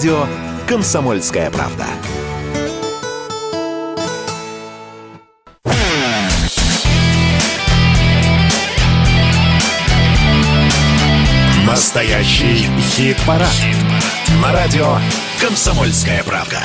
[0.00, 0.26] радио
[0.66, 1.84] «Комсомольская правда».
[11.66, 13.48] Настоящий хит-парад.
[14.42, 14.96] На радио
[15.38, 16.62] «Комсомольская правда».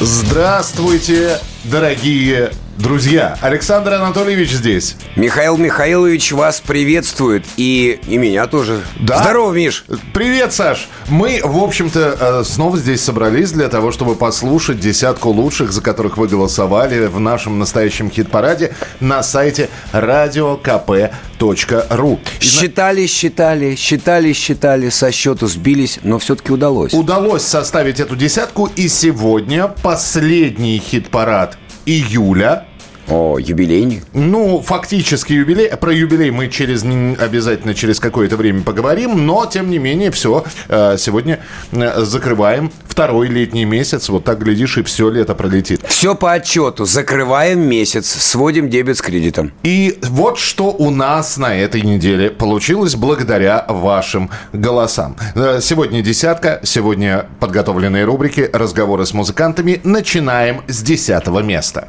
[0.00, 3.36] Здравствуйте, дорогие друзья.
[3.40, 4.96] Александр Анатольевич здесь.
[5.16, 8.82] Михаил Михайлович вас приветствует и, и меня тоже.
[9.00, 9.22] Да?
[9.22, 9.84] Здорово, Миш.
[10.12, 10.88] Привет, Саш.
[11.08, 16.16] Мы, в общем-то, э, снова здесь собрались для того, чтобы послушать десятку лучших, за которых
[16.16, 22.18] вы голосовали в нашем настоящем хит-параде на сайте radiokp.ru.
[22.40, 26.94] Считали, считали, считали, считали, со счету сбились, но все-таки удалось.
[26.94, 32.66] Удалось составить эту десятку, и сегодня последний хит-парад июля.
[33.08, 34.04] О, юбилейник.
[34.14, 35.68] Ну, фактически юбилей.
[35.76, 40.44] Про юбилей мы через обязательно через какое-то время поговорим, но тем не менее все.
[40.68, 41.40] Э, сегодня
[41.72, 44.08] э, закрываем второй летний месяц.
[44.08, 45.84] Вот так глядишь и все лето пролетит.
[45.86, 46.84] Все по отчету.
[46.84, 49.52] Закрываем месяц, сводим дебет с кредитом.
[49.62, 55.16] И вот что у нас на этой неделе получилось благодаря вашим голосам.
[55.34, 59.80] Э, сегодня десятка, сегодня подготовленные рубрики, разговоры с музыкантами.
[59.84, 61.88] Начинаем с десятого места.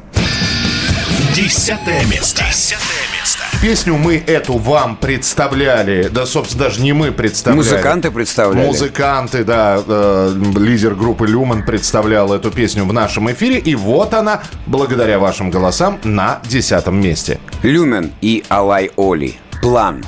[1.38, 2.42] Десятое место.
[2.48, 3.44] Десятое место.
[3.62, 6.08] Песню мы эту вам представляли.
[6.08, 7.58] Да, собственно, даже не мы представляли.
[7.58, 8.66] Музыканты представляли.
[8.66, 9.80] Музыканты, да.
[9.86, 13.60] Э, лидер группы Люман представлял эту песню в нашем эфире.
[13.60, 17.38] И вот она, благодаря вашим голосам, на десятом месте.
[17.62, 19.38] Люмен и Алай Оли.
[19.62, 20.04] План.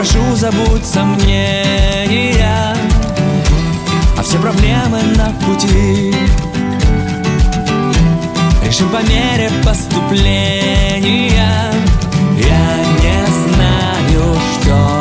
[0.00, 2.74] Прошу, забудь сомнения
[4.16, 6.14] А все проблемы на пути.
[8.64, 11.34] Решим по мере поступления.
[12.38, 14.99] Я не знаю, что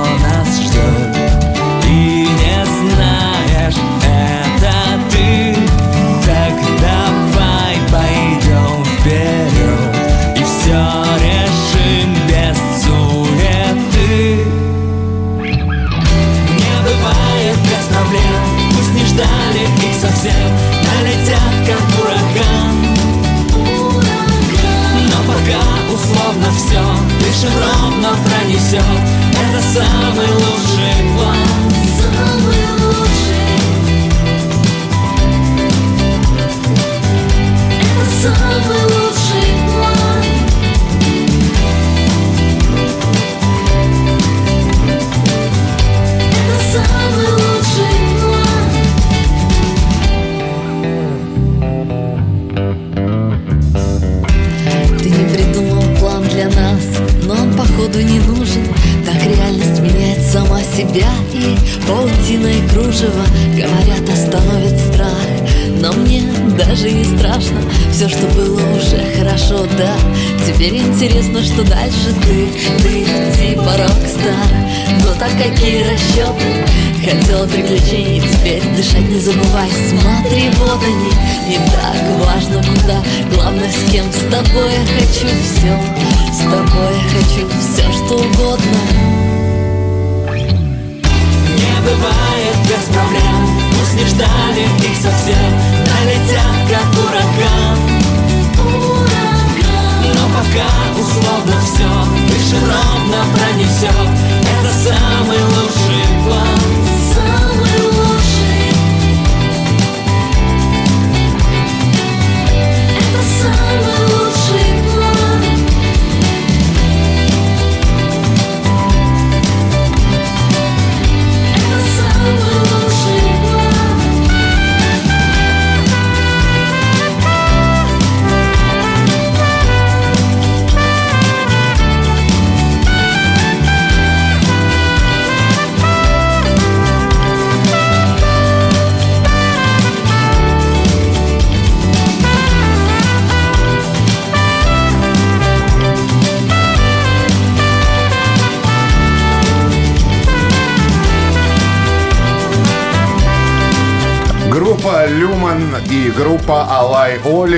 [19.99, 20.49] совсем
[20.85, 22.77] Налетят как ураган.
[25.09, 25.61] Но пока
[25.93, 26.81] условно все
[27.19, 28.81] Дышим ровно пронесет
[29.33, 30.48] Это самый лучший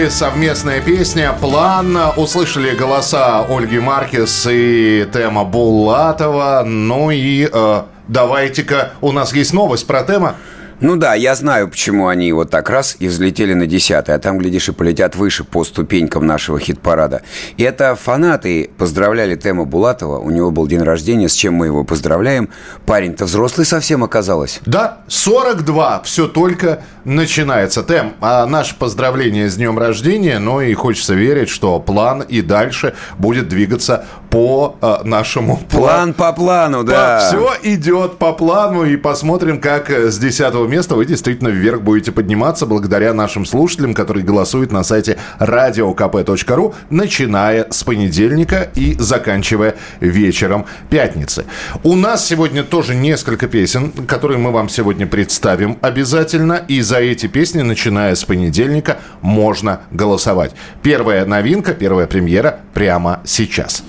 [0.09, 1.97] Совместная песня «План».
[2.17, 6.63] Услышали голоса Ольги Маркес и Тема Булатова.
[6.65, 10.35] Ну и э, давайте-ка, у нас есть новость про Тема.
[10.81, 14.39] Ну да, я знаю, почему они вот так раз и взлетели на десятый, а там,
[14.39, 17.21] глядишь, и полетят выше по ступенькам нашего хит-парада.
[17.57, 21.83] И это фанаты поздравляли Тема Булатова, у него был день рождения, с чем мы его
[21.83, 22.49] поздравляем.
[22.87, 24.59] Парень-то взрослый совсем оказалось.
[24.65, 27.83] Да, 42, все только начинается.
[27.83, 32.95] Тем, а наше поздравление с днем рождения, ну и хочется верить, что план и дальше
[33.19, 37.19] будет двигаться по э, нашему План по плану, да.
[37.19, 42.13] Все идет по плану, и посмотрим, как э, с 10 места вы действительно вверх будете
[42.13, 50.65] подниматься благодаря нашим слушателям, которые голосуют на сайте radiokp.ru, начиная с понедельника и заканчивая вечером
[50.89, 51.45] пятницы.
[51.83, 57.27] У нас сегодня тоже несколько песен, которые мы вам сегодня представим обязательно, и за эти
[57.27, 60.51] песни, начиная с понедельника, можно голосовать.
[60.81, 63.83] Первая новинка, первая премьера прямо сейчас.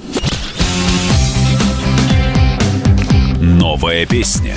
[3.63, 4.57] Новая песня.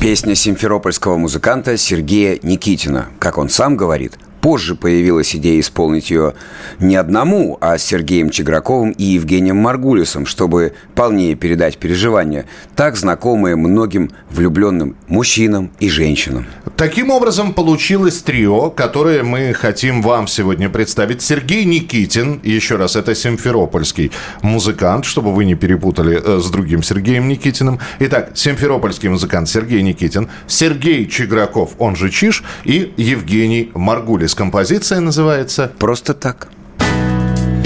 [0.00, 3.10] Песня симферопольского музыканта Сергея Никитина.
[3.20, 6.34] Как он сам говорит, позже появилась идея исполнить ее
[6.80, 13.54] не одному, а с Сергеем Чеграковым и Евгением Маргулисом, чтобы полнее передать переживания, так знакомые
[13.56, 16.46] многим влюбленным мужчинам и женщинам.
[16.76, 21.22] Таким образом, получилось трио, которое мы хотим вам сегодня представить.
[21.22, 24.10] Сергей Никитин, еще раз, это симферопольский
[24.42, 27.78] музыкант, чтобы вы не перепутали э, с другим Сергеем Никитиным.
[28.00, 34.31] Итак, симферопольский музыкант Сергей Никитин, Сергей Чиграков, он же Чиш, и Евгений Маргулис.
[34.34, 35.70] Композиция называется.
[35.78, 36.48] Просто так.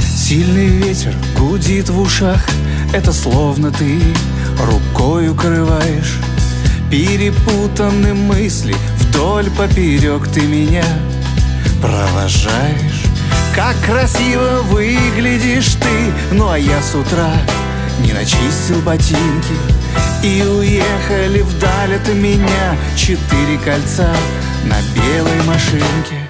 [0.01, 2.45] Сильный ветер гудит в ушах
[2.93, 4.01] Это словно ты
[4.61, 6.19] рукой укрываешь.
[6.91, 10.85] Перепутаны мысли Вдоль поперек ты меня
[11.81, 13.05] провожаешь.
[13.55, 17.33] Как красиво выглядишь ты Ну а я с утра
[18.01, 19.55] не начистил ботинки.
[20.25, 24.13] И уехали вдаль от меня Четыре кольца
[24.65, 26.27] на белой машинке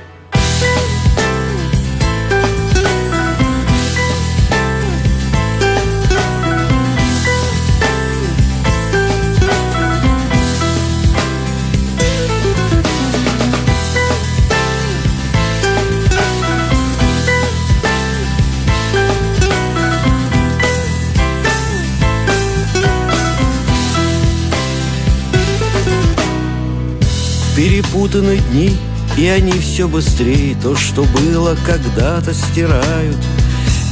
[27.56, 28.76] Перепутаны дни,
[29.16, 30.54] и они все быстрее.
[30.62, 33.16] То, что было когда-то, стирают.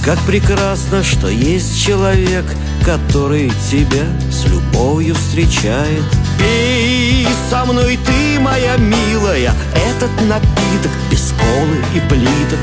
[0.04, 2.44] Как прекрасно, что есть человек
[2.84, 6.04] Который тебя с любовью встречает.
[6.38, 9.54] Пей со мной ты, моя милая.
[9.74, 12.60] Этот напиток без колы и плиток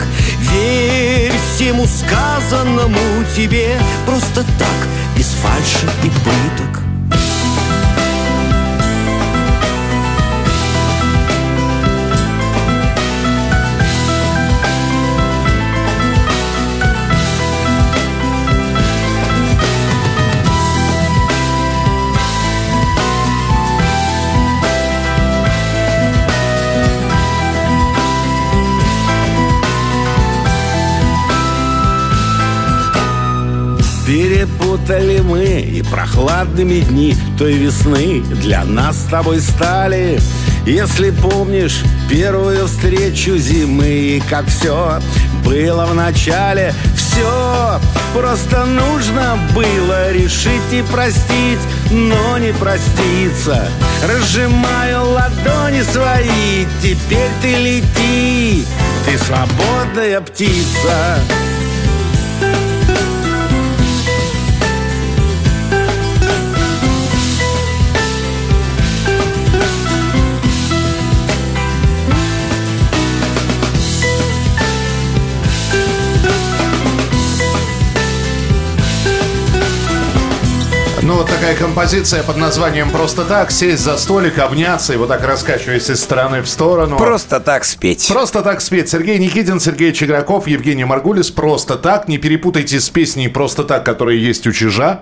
[0.52, 3.00] Верь всему сказанному
[3.36, 3.76] тебе.
[4.06, 4.88] Просто так,
[5.18, 6.81] без фальши и пыток
[34.72, 40.18] Перепутали мы и прохладными дни той весны для нас с тобой стали.
[40.66, 45.02] Если помнишь первую встречу зимы и как все
[45.44, 47.82] было в начале, все
[48.14, 51.60] просто нужно было решить и простить,
[51.90, 53.68] но не проститься.
[54.08, 58.66] Разжимаю ладони свои, теперь ты лети,
[59.06, 61.20] ты свободная птица.
[81.42, 83.50] Такая композиция под названием «Просто так».
[83.50, 86.98] Сесть за столик, обняться и вот так раскачиваясь из стороны в сторону.
[86.98, 88.08] Просто так спеть.
[88.08, 88.90] Просто так спеть.
[88.90, 91.32] Сергей Никитин, Сергей Чеграков, Евгений Маргулис.
[91.32, 92.08] Просто так.
[92.08, 95.00] Не перепутайте с песней «Просто так», которая есть у Чижа.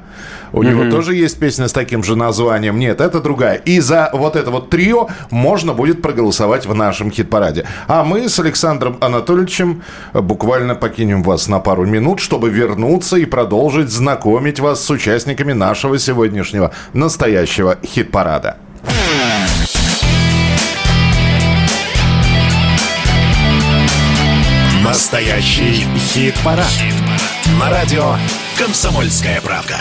[0.51, 2.79] У него тоже есть песня с таким же названием.
[2.79, 3.55] Нет, это другая.
[3.55, 7.65] И за вот это вот трио можно будет проголосовать в нашем хит-параде.
[7.87, 13.89] А мы с Александром Анатольевичем буквально покинем вас на пару минут, чтобы вернуться и продолжить
[13.89, 18.57] знакомить вас с участниками нашего сегодняшнего настоящего хит-парада.
[24.83, 26.65] Настоящий хит-парад.
[27.59, 28.15] На радио
[28.59, 29.77] «Комсомольская правда».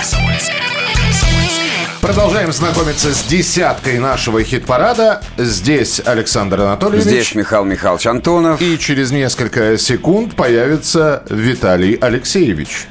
[2.00, 5.20] Продолжаем знакомиться с десяткой нашего хит-парада.
[5.36, 7.04] Здесь Александр Анатольевич.
[7.04, 8.62] Здесь Михаил Михайлович Антонов.
[8.62, 12.86] И через несколько секунд появится Виталий Алексеевич.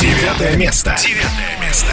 [0.00, 0.96] Девятое место.
[0.98, 1.92] Девятое место.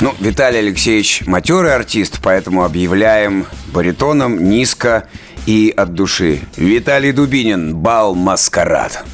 [0.00, 5.08] Ну, Виталий Алексеевич матерый артист, поэтому объявляем баритоном низко
[5.46, 6.40] и от души.
[6.56, 9.04] Виталий Дубинин, бал «Маскарад».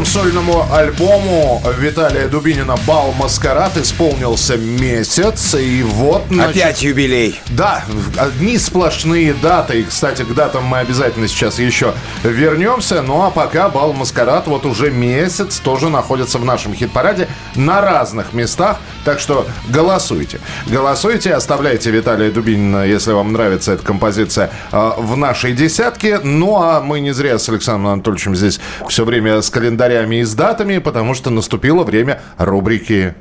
[0.00, 5.54] Тем сольному альбому Виталия Дубинина «Бал Маскарад» исполнился месяц.
[5.54, 6.22] И вот...
[6.30, 7.38] значит, Опять юбилей.
[7.50, 7.84] Да,
[8.16, 9.80] одни сплошные даты.
[9.80, 11.92] И, кстати, к датам мы обязательно сейчас еще
[12.22, 13.02] вернемся.
[13.02, 18.32] Ну а пока Бал Маскарад вот уже месяц тоже находится в нашем хит-параде на разных
[18.32, 18.78] местах.
[19.04, 20.40] Так что голосуйте.
[20.66, 26.20] Голосуйте, оставляйте Виталия Дубинина, если вам нравится эта композиция, э, в нашей десятке.
[26.20, 29.50] Ну а мы не зря с Александром Анатольевичем здесь все время с
[29.90, 33.14] календарями и с датами, потому что наступило время рубрики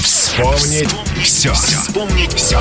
[0.00, 1.52] Вспомнить все.
[1.52, 2.58] Вспомнить все.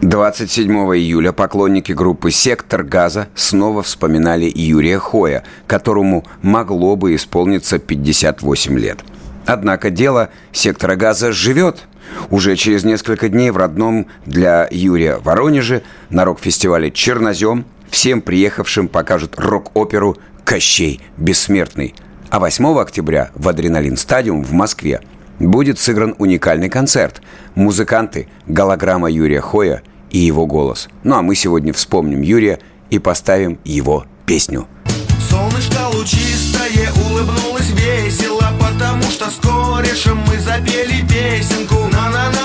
[0.00, 8.78] 27 июля поклонники группы «Сектор газа» снова вспоминали Юрия Хоя, которому могло бы исполниться 58
[8.78, 8.98] лет.
[9.46, 11.84] Однако дело «Сектора газа» живет.
[12.30, 19.34] Уже через несколько дней в родном для Юрия Воронеже на рок-фестивале «Чернозем» всем приехавшим покажут
[19.38, 21.94] рок-оперу «Кощей бессмертный».
[22.30, 25.00] А 8 октября в «Адреналин Стадиум» в Москве
[25.38, 27.20] будет сыгран уникальный концерт.
[27.54, 30.88] Музыканты, голограмма Юрия Хоя и его голос.
[31.02, 32.58] Ну а мы сегодня вспомним Юрия
[32.90, 34.66] и поставим его песню.
[35.28, 38.42] Солнышко лучистое улыбнулось весело
[38.82, 42.41] Потому что с корешем мы запели песенку На-на-на-на-на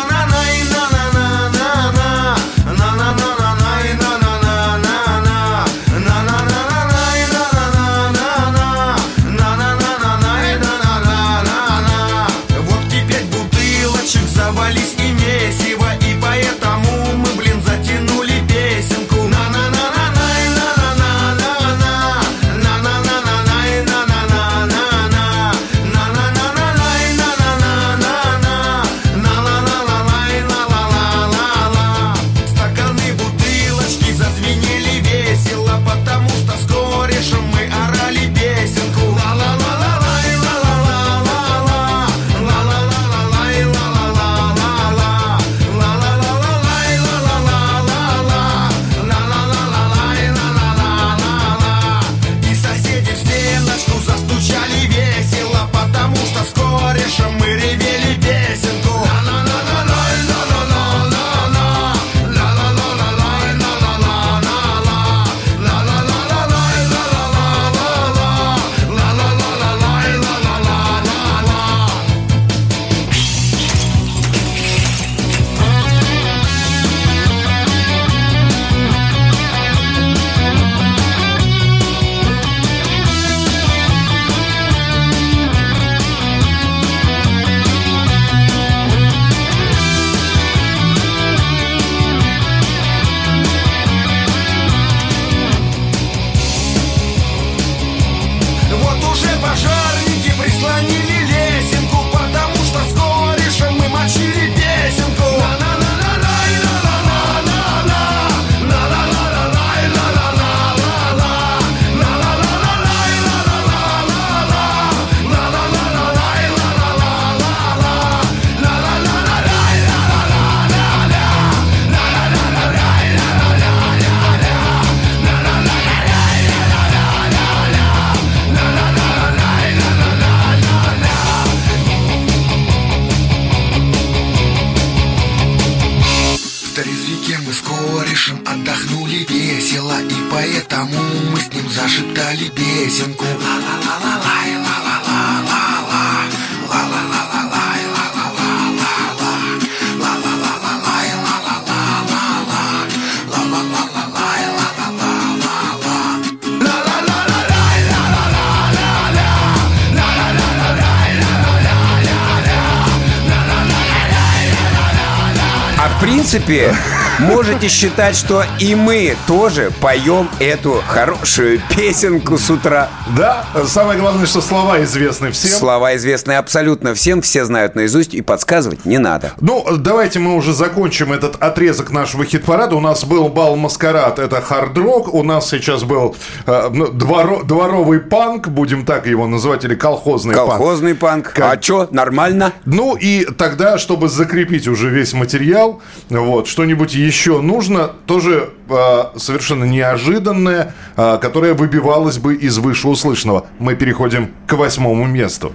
[166.47, 166.96] в принципе,
[167.27, 172.89] можете считать, что и мы тоже поем эту хорошую песенку с утра.
[173.15, 175.51] Да, самое главное, что слова известны всем.
[175.51, 179.33] Слова известны абсолютно всем, все знают наизусть, и подсказывать не надо.
[179.41, 182.75] Ну, давайте мы уже закончим этот отрезок нашего хит-парада.
[182.75, 185.13] У нас был бал маскарад, это хард-рок.
[185.13, 190.33] У нас сейчас был э, ну, дворо- дворовый панк, будем так его называть, или колхозный,
[190.33, 191.33] Колхозный панк.
[191.33, 192.53] Как- А чё, нормально?
[192.65, 199.63] Ну и тогда, чтобы закрепить уже весь материал, вот, что-нибудь еще нужно, тоже э, совершенно
[199.63, 203.47] неожиданное, э, которое выбивалось бы из вышеуслышанного.
[203.59, 205.53] Мы переходим к восьмому месту.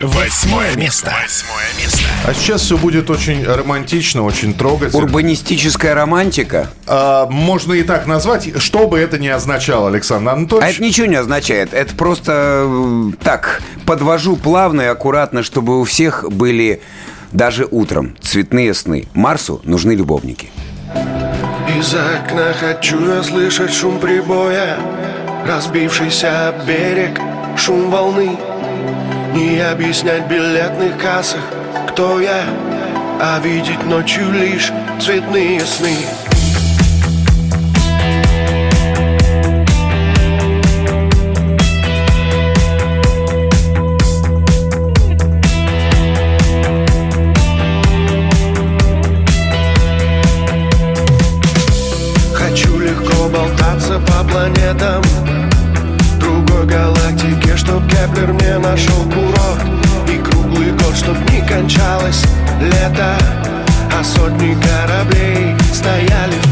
[0.00, 1.12] Восьмое место.
[1.22, 2.00] Восьмое место.
[2.26, 5.02] А сейчас все будет очень романтично, очень трогательно.
[5.04, 6.70] Урбанистическая романтика.
[6.86, 10.74] А, можно и так назвать, что бы это ни означало, Александр А Анатольевич.
[10.76, 11.74] это ничего не означает.
[11.74, 12.66] Это просто
[13.22, 16.80] так, подвожу плавно и аккуратно, чтобы у всех были
[17.32, 19.06] даже утром цветные сны.
[19.14, 20.50] Марсу нужны любовники.
[21.78, 24.76] Из окна хочу я слышать шум прибоя
[25.46, 27.18] Разбившийся берег,
[27.56, 28.36] шум волны
[29.34, 31.40] Не объяснять билетных кассах,
[31.88, 32.42] кто я
[33.20, 35.96] А видеть ночью лишь цветные сны
[62.60, 63.16] лето
[63.98, 66.49] А сотни кораблей стояли в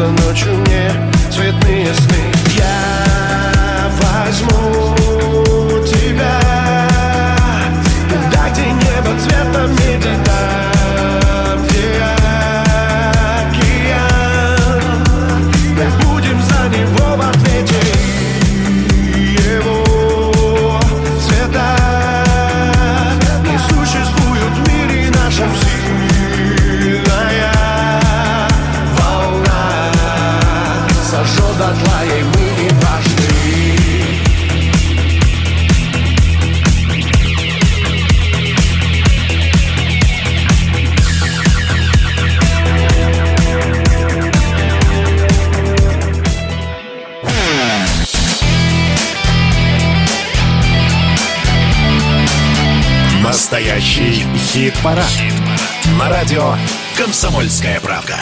[0.00, 1.09] Снятся ночью мне
[54.52, 55.06] Хит-парад.
[55.96, 56.54] На радио
[56.98, 58.16] «Комсомольская правда».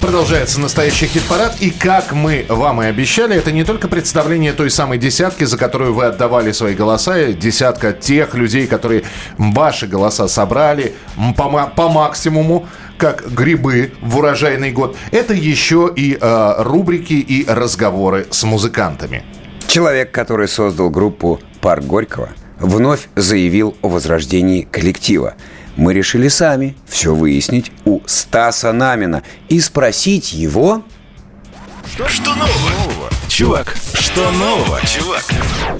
[0.00, 1.56] Продолжается настоящий хит-парад.
[1.60, 5.92] И как мы вам и обещали, это не только представление той самой десятки, за которую
[5.92, 9.04] вы отдавали свои голоса, и десятка тех людей, которые
[9.36, 10.94] ваши голоса собрали
[11.36, 14.96] по, по максимуму, как грибы в урожайный год.
[15.10, 19.22] Это еще и э, рубрики и разговоры с музыкантами.
[19.66, 22.30] Человек, который создал группу «Парк Горького»,
[22.64, 25.34] вновь заявил о возрождении коллектива.
[25.76, 30.82] Мы решили сами все выяснить у Стаса Намина и спросить его...
[32.08, 32.93] Что нового?
[33.28, 35.24] Чувак, что нового, чувак?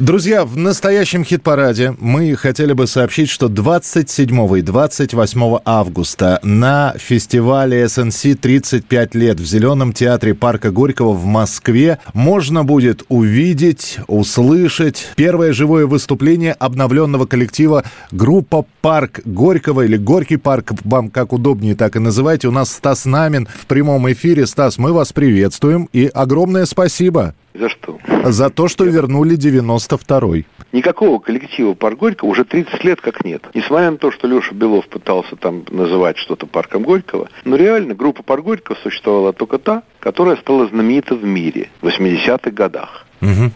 [0.01, 7.85] Друзья, в настоящем хит-параде мы хотели бы сообщить, что 27 и 28 августа на фестивале
[7.85, 15.53] SNC 35 лет в Зеленом театре парка Горького в Москве можно будет увидеть, услышать первое
[15.53, 22.01] живое выступление обновленного коллектива группа «Парк Горького» или «Горький парк», вам как удобнее так и
[22.01, 22.49] называйте.
[22.49, 24.47] У нас Стас Намин в прямом эфире.
[24.47, 27.14] Стас, мы вас приветствуем и огромное спасибо.
[27.55, 27.99] За что?
[28.25, 30.45] За то, что вернули 92-й.
[30.73, 33.45] Никакого коллектива «Парк Горького» уже 30 лет как нет.
[33.55, 38.25] Несмотря на то, что Леша Белов пытался там называть что-то парком Горького, но реально группа
[38.25, 43.07] «Парк Горького» существовала только та, которая стала знаменита в мире в 80-х годах.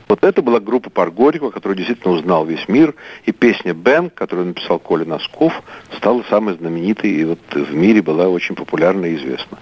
[0.06, 2.94] Вот это была группа «Парк Горького», которую действительно узнал весь мир.
[3.26, 5.52] И песня «Bang», которую написал Коля Носков,
[5.96, 9.58] стала самой знаменитой и вот в мире была очень популярна и известна.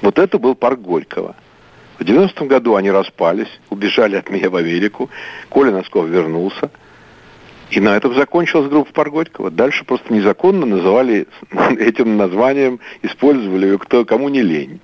[0.00, 1.36] Вот это был «Парк Горького».
[1.98, 5.10] В 90-м году они распались, убежали от меня в Америку.
[5.48, 6.70] Коля Носков вернулся.
[7.70, 9.50] И на этом закончилась группа «Парк Горького».
[9.50, 11.26] Дальше просто незаконно называли
[11.78, 14.80] этим названием, использовали ее кто, кому не лень.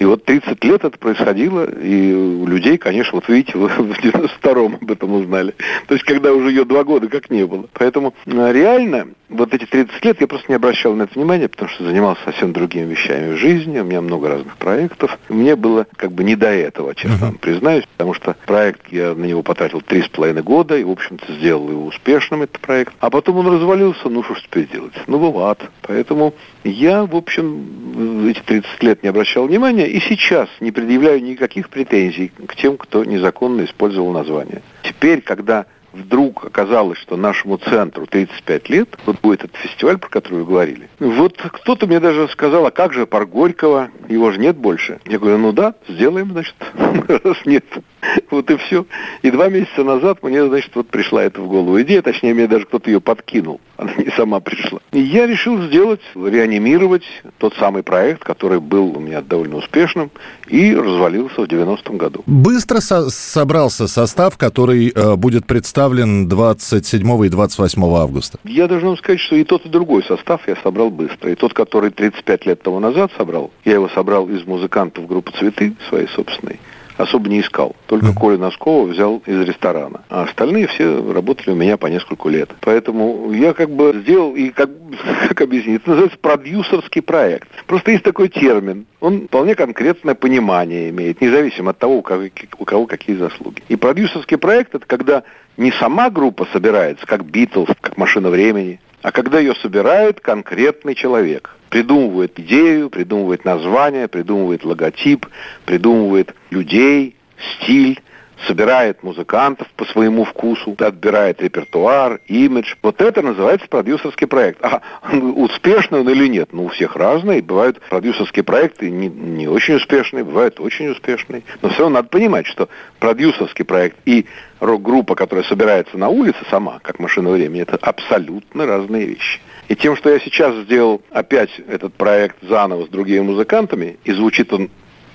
[0.00, 4.78] И вот 30 лет это происходило, и у людей, конечно, вот видите, вы в 92-м
[4.80, 5.54] об этом узнали.
[5.88, 7.66] То есть, когда уже ее два года как не было.
[7.74, 11.68] Поэтому э, реально, вот эти 30 лет я просто не обращал на это внимания, потому
[11.68, 15.18] что занимался совсем другими вещами в жизни, у меня много разных проектов.
[15.28, 19.26] Мне было как бы не до этого, честно вам признаюсь, потому что проект, я на
[19.26, 22.94] него потратил три с половиной года, и, в общем-то, сделал его успешным, этот проект.
[23.00, 24.94] А потом он развалился, ну что ж теперь делать?
[25.06, 25.60] Ну, бывает.
[25.82, 26.32] Поэтому
[26.64, 32.32] я, в общем, эти 30 лет не обращал внимания, и сейчас не предъявляю никаких претензий
[32.46, 34.62] к тем, кто незаконно использовал название.
[34.82, 40.40] Теперь, когда вдруг оказалось, что нашему центру 35 лет, вот будет этот фестиваль, про который
[40.40, 40.88] вы говорили.
[40.98, 45.00] Вот кто-то мне даже сказал, а как же парк Горького, его же нет больше.
[45.04, 46.54] Я говорю, ну да, сделаем, значит,
[47.08, 47.64] раз нет.
[48.30, 48.86] Вот и все.
[49.22, 52.64] И два месяца назад мне, значит, вот пришла эта в голову идея, точнее, мне даже
[52.64, 54.80] кто-то ее подкинул, она не сама пришла.
[54.92, 57.02] И я решил сделать, реанимировать
[57.38, 60.10] тот самый проект, который был у меня довольно успешным
[60.46, 62.22] и развалился в 90-м году.
[62.26, 68.38] Быстро со- собрался состав, который э, будет представлен 27 и 28 августа.
[68.44, 71.30] Я должен вам сказать, что и тот, и другой состав я собрал быстро.
[71.30, 75.74] И тот, который 35 лет тому назад собрал, я его собрал из музыкантов группы «Цветы»
[75.88, 76.60] своей собственной,
[77.02, 77.74] особо не искал.
[77.86, 80.02] Только Коля Носкова взял из ресторана.
[80.08, 82.50] А остальные все работали у меня по несколько лет.
[82.60, 84.70] Поэтому я как бы сделал, и как,
[85.28, 87.48] как объяснить, это называется продюсерский проект.
[87.66, 88.86] Просто есть такой термин.
[89.00, 92.24] Он вполне конкретное понимание имеет, независимо от того, у кого,
[92.58, 93.62] у кого какие заслуги.
[93.68, 95.22] И продюсерский проект– это когда
[95.56, 101.56] не сама группа собирается, как Битлз, как «Машина времени», а когда ее собирает конкретный человек.
[101.70, 105.26] Придумывает идею, придумывает название, придумывает логотип,
[105.64, 107.14] придумывает людей,
[107.54, 108.00] стиль,
[108.46, 112.74] собирает музыкантов по своему вкусу, отбирает репертуар, имидж.
[112.82, 114.64] Вот это называется продюсерский проект.
[114.64, 114.80] А
[115.12, 116.52] успешный он или нет?
[116.52, 117.42] Ну, у всех разные.
[117.42, 121.42] Бывают продюсерские проекты не, не очень успешные, бывают очень успешные.
[121.62, 124.26] Но все равно надо понимать, что продюсерский проект и
[124.58, 129.40] рок-группа, которая собирается на улице сама, как машина времени, это абсолютно разные вещи.
[129.70, 134.52] И тем, что я сейчас сделал опять этот проект заново с другими музыкантами, и звучит
[134.52, 134.68] он,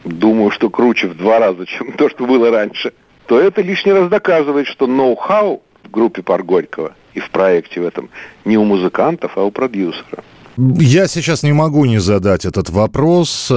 [0.05, 2.93] думаю, что круче в два раза, чем то, что было раньше,
[3.27, 7.85] то это лишний раз доказывает, что ноу-хау в группе Парк Горького и в проекте в
[7.85, 8.09] этом
[8.45, 10.23] не у музыкантов, а у продюсера.
[10.57, 13.51] Я сейчас не могу не задать этот вопрос.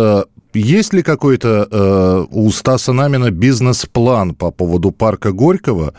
[0.58, 5.94] Есть ли какой-то э, у Стаса Намина бизнес-план по поводу парка Горького?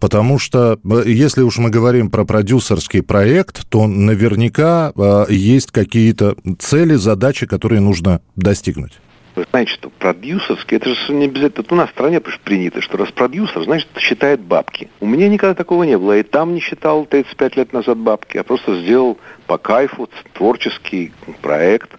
[0.00, 6.36] Потому что, э, если уж мы говорим про продюсерский проект, то наверняка э, есть какие-то
[6.58, 8.92] цели, задачи, которые нужно достигнуть.
[9.34, 12.98] Вы знаете, что продюсерский, это же не обязательно, это у нас в стране принято, что
[12.98, 14.90] раз продюсер, значит, считает бабки.
[15.00, 16.12] У меня никогда такого не было.
[16.12, 21.12] Я и там не считал 35 лет назад бабки, а просто сделал по кайфу творческий
[21.40, 21.92] проект.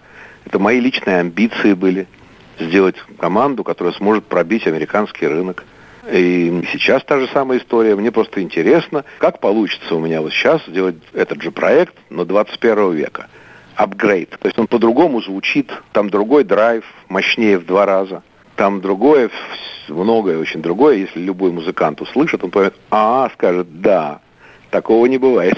[0.54, 2.06] Это мои личные амбиции были.
[2.60, 5.66] Сделать команду, которая сможет пробить американский рынок.
[6.12, 7.96] И сейчас та же самая история.
[7.96, 12.94] Мне просто интересно, как получится у меня вот сейчас сделать этот же проект, но 21
[12.94, 13.30] века
[13.76, 14.30] апгрейд.
[14.30, 18.22] То есть он по-другому звучит, там другой драйв, мощнее в два раза.
[18.56, 19.32] Там другое,
[19.88, 20.98] многое очень другое.
[20.98, 24.22] Если любой музыкант услышит, он поймет, а, скажет, да,
[24.74, 25.56] такого не бывает.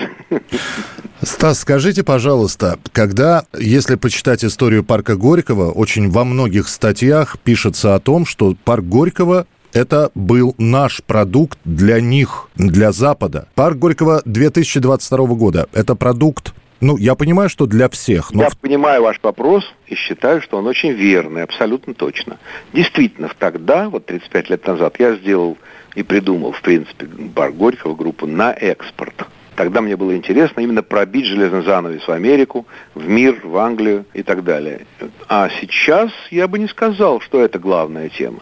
[1.22, 8.00] Стас, скажите, пожалуйста, когда, если почитать историю парка Горького, очень во многих статьях пишется о
[8.00, 13.48] том, что парк Горького это был наш продукт для них, для Запада.
[13.56, 19.02] Парк Горького 2022 года– это продукт Ну, я понимаю, что для всех, но Я понимаю
[19.02, 22.38] ваш вопрос и считаю, что он очень верный, абсолютно точно.
[22.74, 25.58] Действительно, тогда, вот 35 лет назад, я сделал
[25.96, 29.26] и придумал, в принципе, бар Горького группу на экспорт.
[29.56, 34.22] Тогда мне было интересно именно пробить железный занавес в Америку, в мир, в Англию и
[34.22, 34.86] так далее.
[35.30, 38.42] А сейчас я бы не сказал, что это главная тема.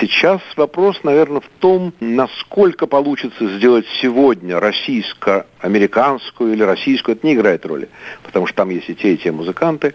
[0.00, 7.66] Сейчас вопрос, наверное, в том, насколько получится сделать сегодня российско-американскую или российскую, это не играет
[7.66, 7.88] роли,
[8.22, 9.94] потому что там есть и те, и те музыканты,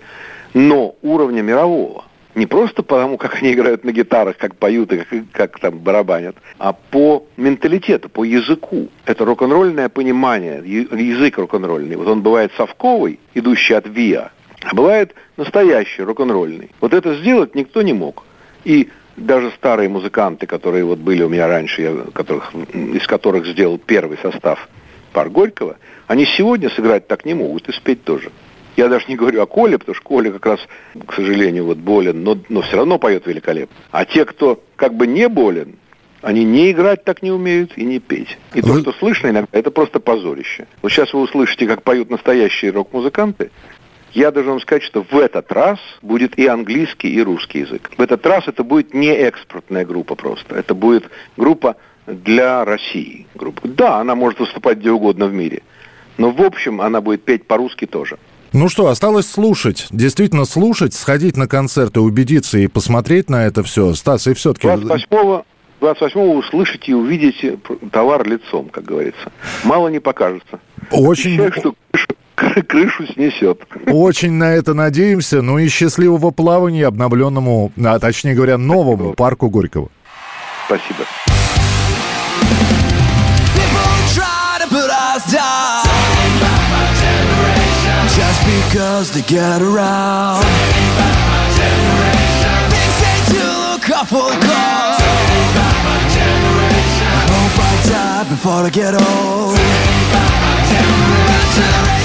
[0.54, 2.04] но уровня мирового.
[2.36, 6.36] Не просто потому, как они играют на гитарах, как поют и как, как там барабанят,
[6.58, 8.90] а по менталитету, по языку.
[9.06, 11.96] Это рок-н-ролльное понимание, язык рок-н-ролльный.
[11.96, 14.32] Вот он бывает совковый, идущий от ВИА,
[14.64, 16.72] а бывает настоящий рок-н-ролльный.
[16.82, 18.26] Вот это сделать никто не мог.
[18.66, 23.78] И даже старые музыканты, которые вот были у меня раньше, я, которых, из которых сделал
[23.78, 24.68] первый состав
[25.14, 28.32] пар Горького, они сегодня сыграть так не могут и спеть тоже.
[28.76, 30.60] Я даже не говорю о Коле, потому что Коля как раз,
[31.06, 33.76] к сожалению, вот болен, но, но все равно поет великолепно.
[33.92, 35.76] А те, кто как бы не болен,
[36.22, 38.38] они не играть так не умеют и не петь.
[38.54, 40.68] И то, Вы- что слышно иногда, это просто позорище.
[40.82, 43.52] Вот сейчас вы услышите, как поют настоящие рок-музыканты.
[44.12, 47.92] Я должен вам сказать, что в этот раз будет и английский, и русский язык.
[47.98, 50.56] В этот раз это будет не экспортная группа просто.
[50.56, 51.76] Это будет группа
[52.08, 53.28] для России.
[53.36, 53.68] Группа.
[53.68, 55.64] Да, она может выступать где угодно в мире.
[56.18, 58.18] Но в общем она будет петь по-русски тоже.
[58.56, 59.88] Ну что, осталось слушать.
[59.92, 63.94] Действительно слушать, сходить на концерты, убедиться и посмотреть на это все.
[63.94, 64.66] Стас, и все-таки...
[64.66, 65.42] 28
[65.82, 67.60] 28 услышите и увидите
[67.92, 69.30] товар лицом, как говорится.
[69.66, 70.62] Мало не покажется.
[70.90, 71.76] Очень, Обещаю, что
[72.36, 73.60] крышу, крышу снесет.
[73.88, 75.42] очень на это надеемся.
[75.42, 79.90] Ну и счастливого плавания обновленному, а точнее говоря, новому парку Горького.
[80.68, 81.04] Спасибо.
[88.16, 90.44] Just because they get around.
[92.72, 94.46] Things ain't to look awful cold
[97.08, 99.60] I hope I die before I get old.
[100.16, 102.05] My generation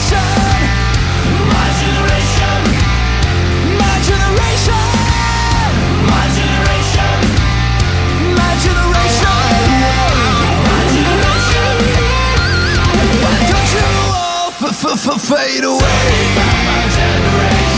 [14.72, 15.80] fade away?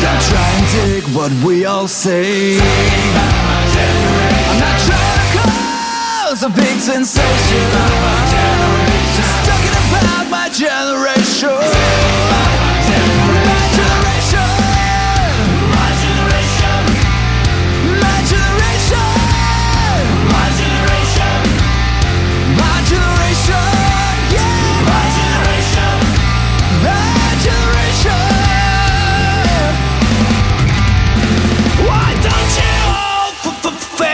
[0.03, 2.59] Don't try and dig what we all say.
[2.59, 7.71] I'm not trying to cause a big sensation.
[9.17, 10.42] Just talking about my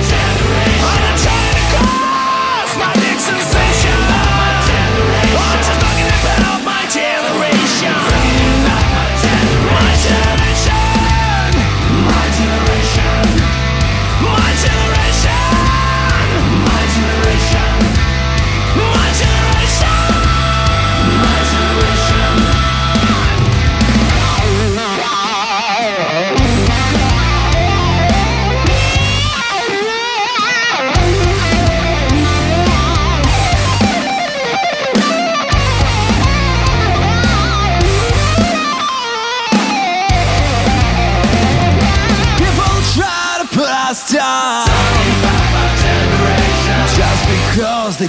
[0.09, 0.81] Generation.
[0.81, 3.97] I'm trying to cause my sensation.
[5.37, 8.70] I'm just talking about my generation.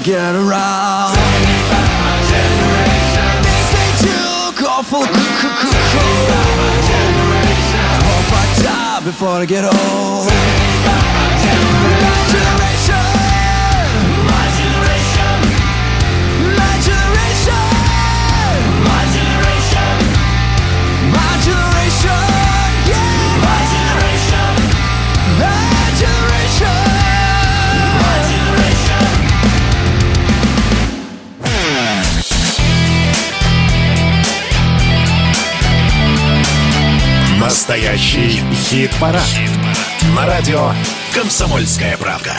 [0.02, 1.14] get around.
[1.14, 1.22] generation.
[4.66, 5.06] Awful
[8.02, 10.81] hope I die before I get old.
[37.42, 39.20] Настоящий хит-парад.
[39.24, 39.50] Хит
[40.14, 40.70] На радио
[41.12, 42.30] «Комсомольская правка».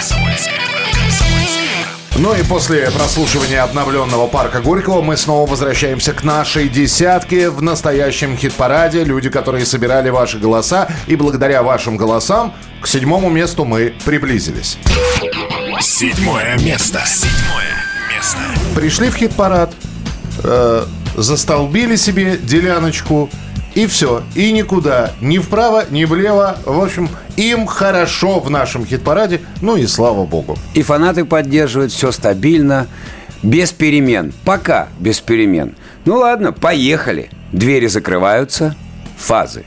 [2.16, 8.38] Ну и после прослушивания обновленного парка Горького мы снова возвращаемся к нашей десятке в настоящем
[8.38, 9.04] хит-параде.
[9.04, 14.78] Люди, которые собирали ваши голоса, и благодаря вашим голосам к седьмому месту мы приблизились.
[15.82, 17.02] Седьмое место.
[17.06, 17.76] Седьмое
[18.10, 18.40] место.
[18.74, 19.74] Пришли в хит-парад,
[20.46, 20.86] э,
[21.18, 23.30] застолбили себе деляночку–
[23.76, 24.24] и все.
[24.36, 25.12] И никуда.
[25.22, 26.58] Ни вправо, ни влево.
[26.66, 29.42] В общем, им хорошо в нашем хит-параде.
[29.62, 30.58] Ну и слава богу.
[30.74, 31.92] И фанаты поддерживают.
[31.92, 32.88] Все стабильно.
[33.42, 34.34] Без перемен.
[34.46, 35.76] Пока без перемен.
[36.06, 37.30] Ну ладно, поехали.
[37.52, 38.76] Двери закрываются.
[39.18, 39.66] Фазы.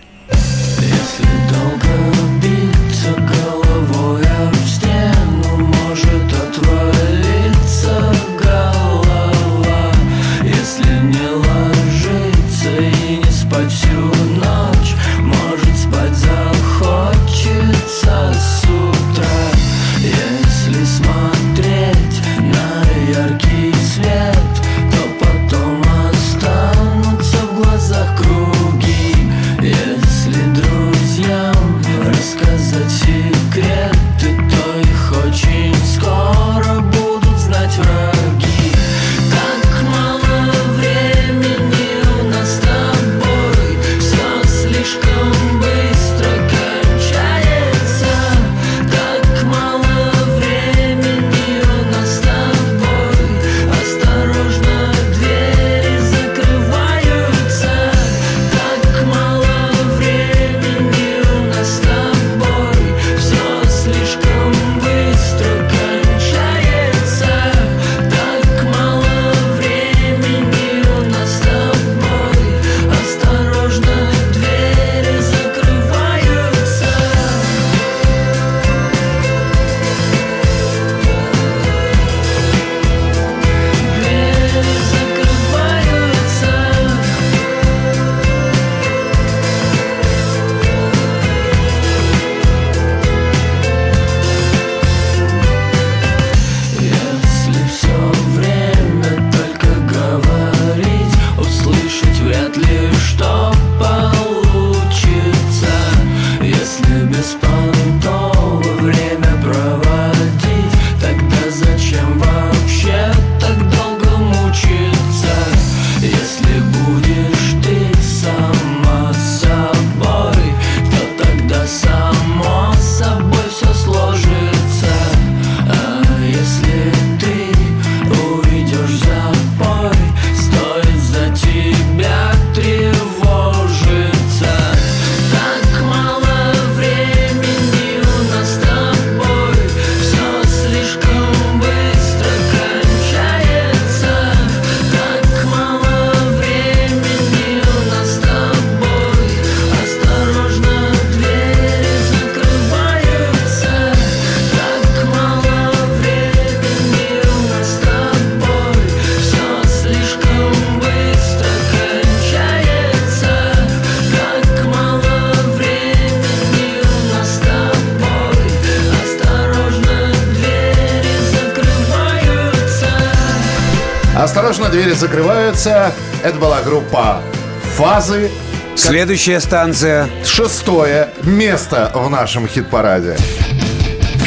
[179.06, 180.08] Следующая станция.
[180.24, 183.16] Шестое место в нашем хит-параде.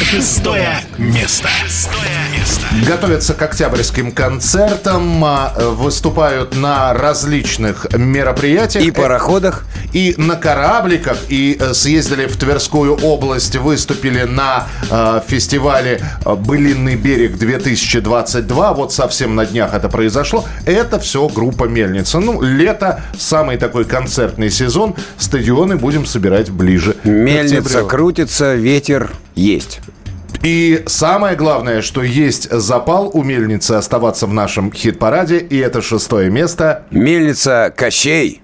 [0.01, 1.49] Шестое место
[2.85, 8.83] готовятся к октябрьским концертам, а, э, выступают на различных мероприятиях.
[8.83, 9.65] И пароходах.
[9.93, 16.95] И на корабликах, и э, съездили в Тверскую область, выступили на э, фестивале э, «Былинный
[16.95, 18.75] берег-2022».
[18.75, 20.45] Вот совсем на днях это произошло.
[20.65, 22.19] Это все группа «Мельница».
[22.19, 24.95] Ну, лето, самый такой концертный сезон.
[25.17, 26.95] Стадионы будем собирать ближе.
[27.03, 29.79] Мельница крутится, ветер есть.
[30.43, 36.29] И самое главное, что есть запал у мельницы оставаться в нашем хит-параде, и это шестое
[36.29, 36.83] место.
[36.91, 38.41] Мельница Кощей.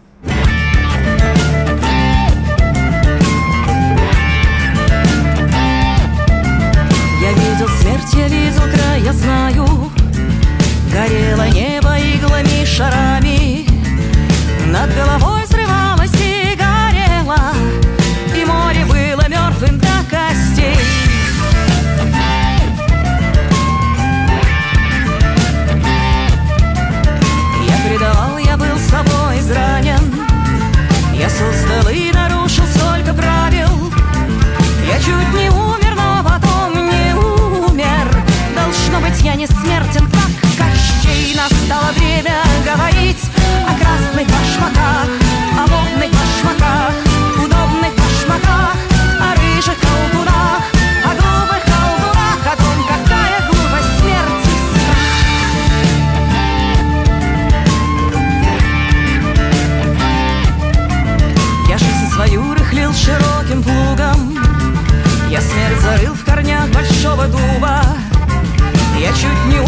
[69.16, 69.65] чуть не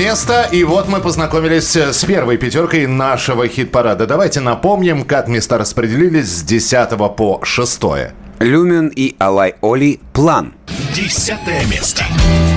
[0.00, 0.48] место.
[0.50, 4.06] И вот мы познакомились с первой пятеркой нашего хит-парада.
[4.06, 7.82] Давайте напомним, как места распределились с 10 по 6.
[8.38, 10.54] Люмен и Алай Оли «План».
[10.94, 12.04] Десятое место.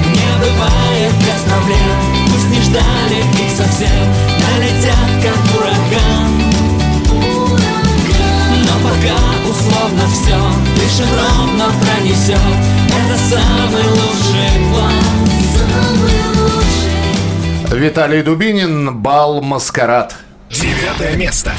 [0.08, 2.00] Не бывает без проблем
[2.32, 4.06] Пусть не ждали их совсем
[4.40, 6.32] Налетят как ураган
[8.64, 9.20] Но пока
[9.50, 10.40] условно все
[10.78, 12.40] Дышим ровно пронесет
[12.88, 15.24] Это самый лучший план
[17.84, 20.16] Виталий Дубинин, «Бал Маскарад».
[20.50, 21.52] Девятое место.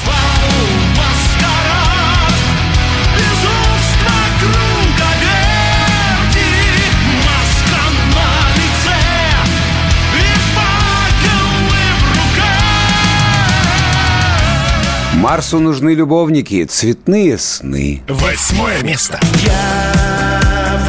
[15.13, 18.01] Марсу нужны любовники, цветные сны.
[18.07, 19.19] Восьмое место.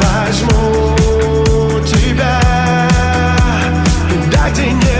[0.01, 0.76] возьму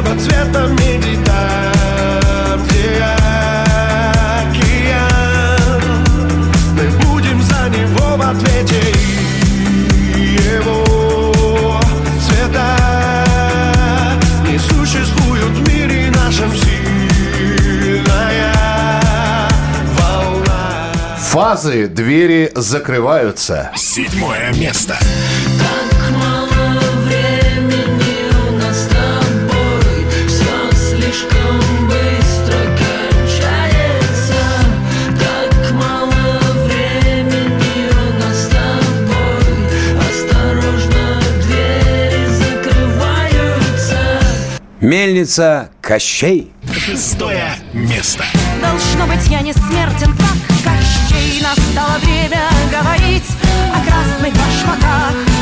[0.08, 3.03] Туда, где небо цветом меди Там, где
[4.41, 5.82] океан
[6.76, 8.82] Мы будем за него в ответе
[10.16, 10.20] И
[10.55, 11.82] его
[12.26, 12.78] цвета
[14.47, 18.14] Не существует в мире нашем сильная
[19.99, 23.72] волна Фазы, двери закрываются.
[23.76, 24.97] Седьмое место.
[44.88, 46.49] Мельница Кощей.
[46.71, 48.23] Шестое место.
[48.61, 53.29] Должно быть, я не смертен, как Кощей Настало время говорить
[53.73, 55.36] о красных башмаках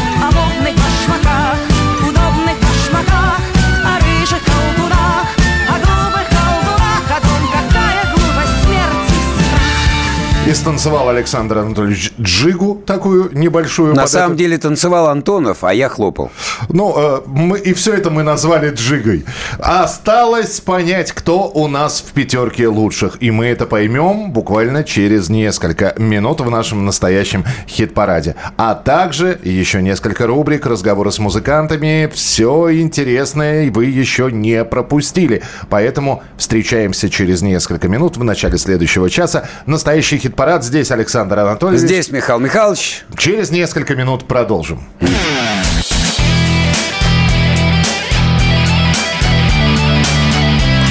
[10.47, 13.95] И станцевал Александр Анатольевич Джигу, такую небольшую.
[13.95, 16.29] На самом эту- деле танцевал Антонов, а я хлопал.
[16.69, 19.25] Ну, э, мы, и все это мы назвали Джигой.
[19.57, 23.17] Осталось понять, кто у нас в пятерке лучших.
[23.21, 28.35] И мы это поймем буквально через несколько минут в нашем настоящем хит-параде.
[28.55, 32.07] А также еще несколько рубрик, разговоры с музыкантами.
[32.13, 35.41] Все интересное вы еще не пропустили.
[35.71, 39.47] Поэтому встречаемся через несколько минут в начале следующего часа.
[39.65, 40.63] Настоящий хит-парад.
[40.65, 41.81] Здесь Александр Анатольевич.
[41.81, 43.05] Здесь Михаил Михайлович.
[43.17, 44.83] Через несколько минут продолжим.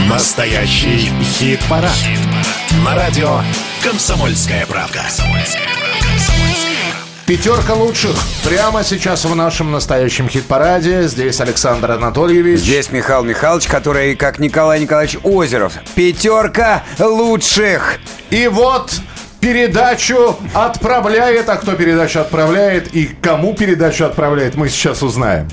[0.09, 1.91] Настоящий хит-парад.
[2.85, 3.41] На радио
[3.83, 5.03] «Комсомольская правда».
[7.27, 8.15] Пятерка лучших
[8.45, 11.09] прямо сейчас в нашем настоящем хит-параде.
[11.09, 12.61] Здесь Александр Анатольевич.
[12.61, 15.75] Здесь Михаил Михайлович, который, как Николай Николаевич Озеров.
[15.95, 17.99] Пятерка лучших.
[18.31, 18.91] И вот
[19.45, 21.51] передачу отправляет.
[21.51, 25.51] А кто передачу отправляет и кому передачу отправляет, мы сейчас узнаем.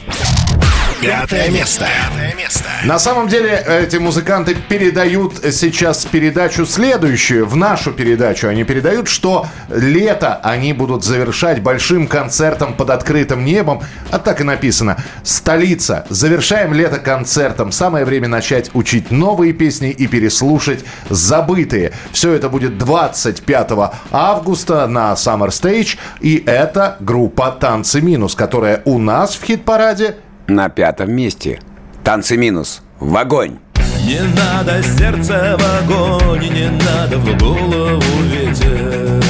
[1.02, 1.86] Пятое место.
[1.86, 2.70] Пятое место.
[2.86, 8.48] На самом деле эти музыканты передают сейчас передачу следующую, в нашу передачу.
[8.48, 13.82] Они передают, что лето они будут завершать большим концертом под открытым небом.
[14.12, 14.98] А так и написано.
[15.24, 16.06] Столица.
[16.10, 17.72] Завершаем лето концертом.
[17.72, 21.94] Самое время начать учить новые песни и переслушать забытые.
[22.12, 23.72] Все это будет 25
[24.12, 25.98] августа на Summer Stage.
[26.20, 30.18] И это группа «Танцы минус», которая у нас в хит-параде
[30.56, 31.60] на пятом месте.
[32.04, 32.82] Танцы минус.
[33.00, 33.58] В огонь!
[34.06, 39.22] Не надо сердце в огонь, не надо в голову ветер.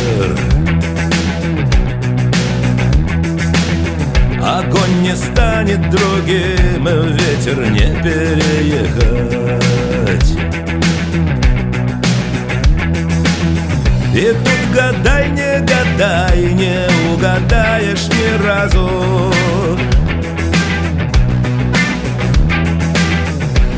[4.41, 9.41] Огонь не станет другим, ветер не переехать.
[14.15, 19.31] И тут гадай, не гадай, не угадаешь ни разу.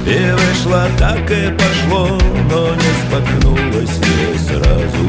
[0.06, 5.06] И вышло так и пошло, но не споткнулось не сразу.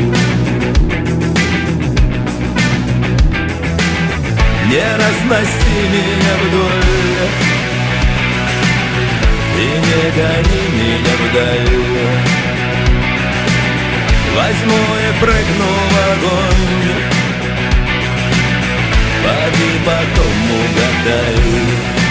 [4.70, 7.28] Не разноси меня вдоль
[9.56, 12.34] И не гони меня вдаль.
[14.36, 17.04] Возьму и прыгну в огонь
[19.22, 22.03] Поди потом угадай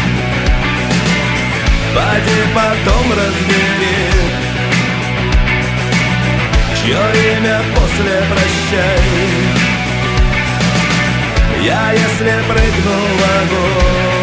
[1.95, 4.13] Поди потом разбери
[6.75, 6.97] Чье
[7.37, 8.99] имя после прощай?
[11.63, 14.22] Я если прыгну в огонь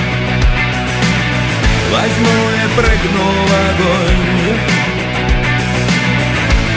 [1.91, 4.59] Возьму и прыгну в огонь.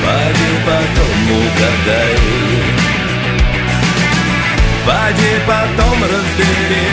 [0.02, 2.18] Поди потом угадай.
[4.84, 6.90] Поди потом разбери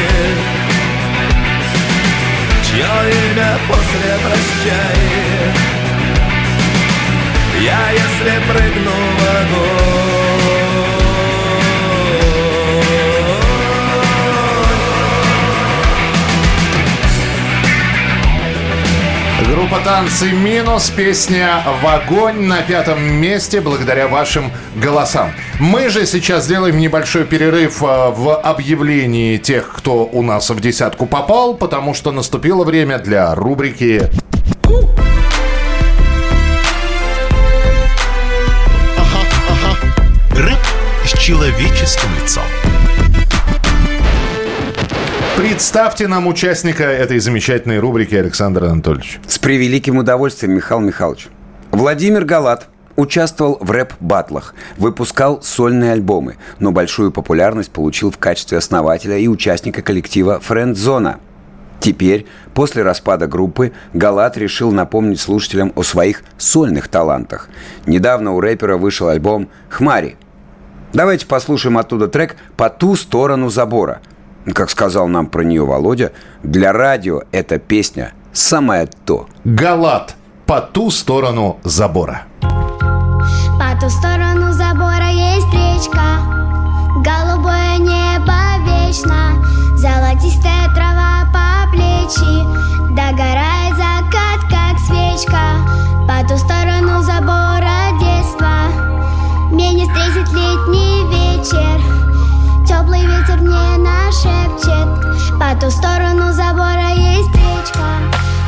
[2.64, 5.02] Чье имя после прощай.
[7.60, 10.21] Я если прыгну в огонь
[19.54, 25.34] Группа «Танцы минус», песня «В огонь» на пятом месте благодаря вашим голосам.
[25.60, 31.06] Мы же сейчас сделаем небольшой перерыв э, в объявлении тех, кто у нас в десятку
[31.06, 34.10] попал, потому что наступило время для рубрики
[41.04, 42.71] с человеческим лицом.
[45.42, 49.20] Представьте нам участника этой замечательной рубрики Александр Анатольевич.
[49.28, 51.30] С превеликим удовольствием, Михаил Михайлович.
[51.72, 59.18] Владимир Галат участвовал в рэп-батлах, выпускал сольные альбомы, но большую популярность получил в качестве основателя
[59.18, 61.20] и участника коллектива «Френдзона».
[61.80, 67.50] Теперь, после распада группы, Галат решил напомнить слушателям о своих сольных талантах.
[67.88, 70.18] Недавно у рэпера вышел альбом «Хмари».
[70.94, 74.02] Давайте послушаем оттуда трек «По ту сторону забора».
[74.54, 76.12] Как сказал нам про нее Володя,
[76.44, 79.28] для радио эта песня самое то.
[79.44, 80.16] Галат
[80.46, 82.24] по ту сторону забора.
[82.42, 86.20] По ту сторону забора есть речка
[86.98, 89.42] Голубое небо вечно
[89.76, 92.44] Золотистая трава по плечи
[92.96, 95.62] Догорает закат, как свечка
[96.08, 98.68] По ту сторону забора детства
[99.52, 101.91] Меня встретит летний вечер
[105.62, 107.86] ту сторону забора есть речка.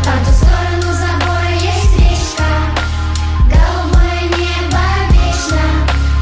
[0.04, 2.50] По ту сторону забора есть речка.
[3.46, 5.62] Голубое небо вечно.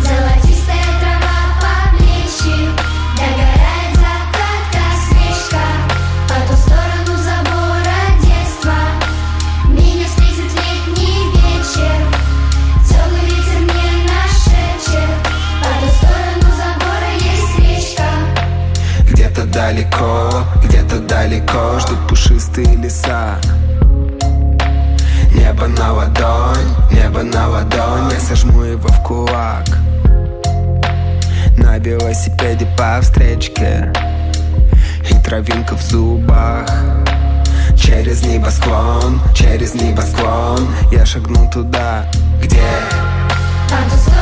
[0.03, 2.67] Золотистая трава по плечи.
[3.15, 5.63] Догорает закат, как свечка.
[6.27, 8.75] По ту сторону забора детства.
[9.69, 11.95] Меня встретит летний вечер.
[12.85, 15.09] Теплый ветер мне нашепчет
[15.63, 18.09] По ту сторону забора есть речка.
[19.09, 20.43] Где-то далеко,
[21.12, 23.38] далеко Ждут пушистые леса.
[25.34, 29.66] Небо на ладонь, небо на ладонь Я сожму его в кулак.
[31.57, 33.91] На велосипеде по встречке
[35.09, 36.70] И травинка в зубах.
[37.76, 42.05] Через небосклон, через небосклон Я шагну туда,
[42.41, 42.64] где
[43.70, 44.20] По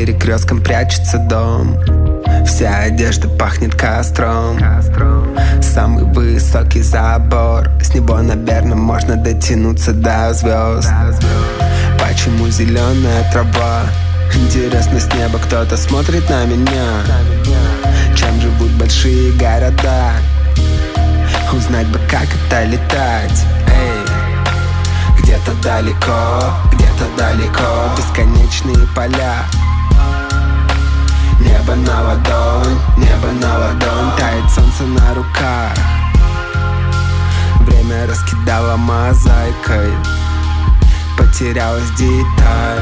[0.00, 1.78] перекрестком прячется дом.
[2.46, 4.58] Вся одежда пахнет костром.
[5.60, 7.68] Самый высокий забор.
[7.82, 10.90] С него, наверное, можно дотянуться до звезд.
[12.00, 13.82] Почему зеленая трава?
[14.34, 17.02] Интересно, с неба кто-то смотрит на меня.
[18.16, 20.12] Чем живут большие города?
[21.52, 23.44] Узнать бы, как это летать.
[23.68, 27.90] Эй, где-то далеко, где-то далеко.
[27.98, 29.44] Бесконечные поля
[31.40, 35.72] Небо на ладонь, небо на ладонь Тает солнце на руках.
[37.60, 39.92] Время раскидало мозаикой
[41.16, 42.80] Потерялась деталь.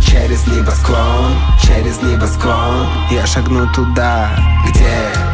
[0.00, 1.32] Через небосклон,
[1.62, 4.30] через небосклон Я шагну туда,
[4.68, 5.33] где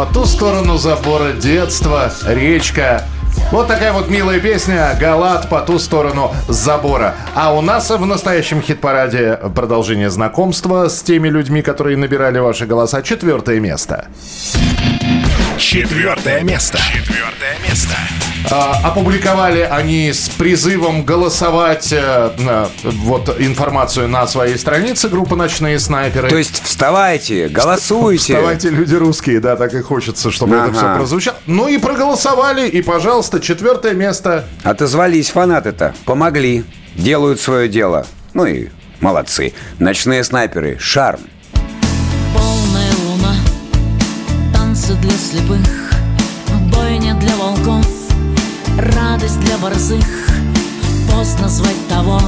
[0.00, 3.04] По ту сторону забора детства, речка.
[3.52, 7.16] Вот такая вот милая песня «Галат по ту сторону забора».
[7.34, 13.02] А у нас в настоящем хит-параде продолжение знакомства с теми людьми, которые набирали ваши голоса.
[13.02, 14.06] Четвертое место.
[14.16, 14.59] Четвертое место.
[15.60, 16.78] Четвертое место.
[18.50, 25.78] А, опубликовали они с призывом голосовать э, на- вот информацию на своей странице группа «Ночные
[25.78, 26.30] снайперы».
[26.30, 28.32] То есть вставайте, голосуйте.
[28.36, 30.72] Вставайте, люди русские, да, так и хочется, чтобы это Ага.
[30.78, 31.36] все прозвучало.
[31.44, 34.46] Ну и проголосовали, и, пожалуйста, четвертое место.
[34.64, 38.06] Отозвались фанаты-то, помогли, делают свое дело.
[38.32, 38.68] Ну и
[39.00, 39.52] молодцы.
[39.78, 41.20] Ночные снайперы, шарм.
[44.90, 45.92] Танцы для слепых,
[46.72, 47.86] бойня для волков,
[48.76, 50.04] радость для борзых.
[51.10, 52.20] Поздно звать того,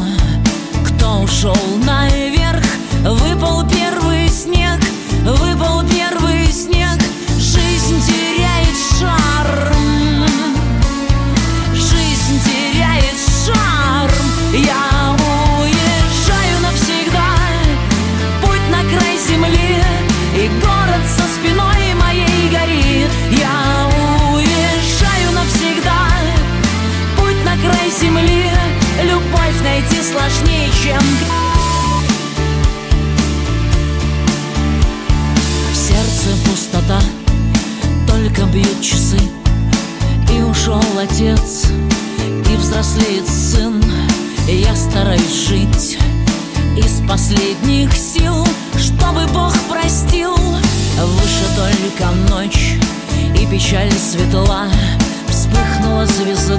[0.87, 2.65] кто ушел наверх.
[3.05, 4.02] Выпал первый
[28.03, 28.51] земли
[29.05, 31.01] Любовь найти сложнее, чем
[35.73, 37.01] В сердце пустота.
[38.07, 39.19] Только бьют часы
[40.33, 41.67] И ушел отец
[42.51, 43.83] И взрослеет сын.
[44.49, 45.99] Я стараюсь жить
[46.77, 48.47] из последних сил,
[48.77, 50.35] чтобы Бог простил.
[50.37, 52.77] Выше только ночь
[53.39, 54.67] и печаль светла,
[55.29, 56.52] вспыхнула звезда,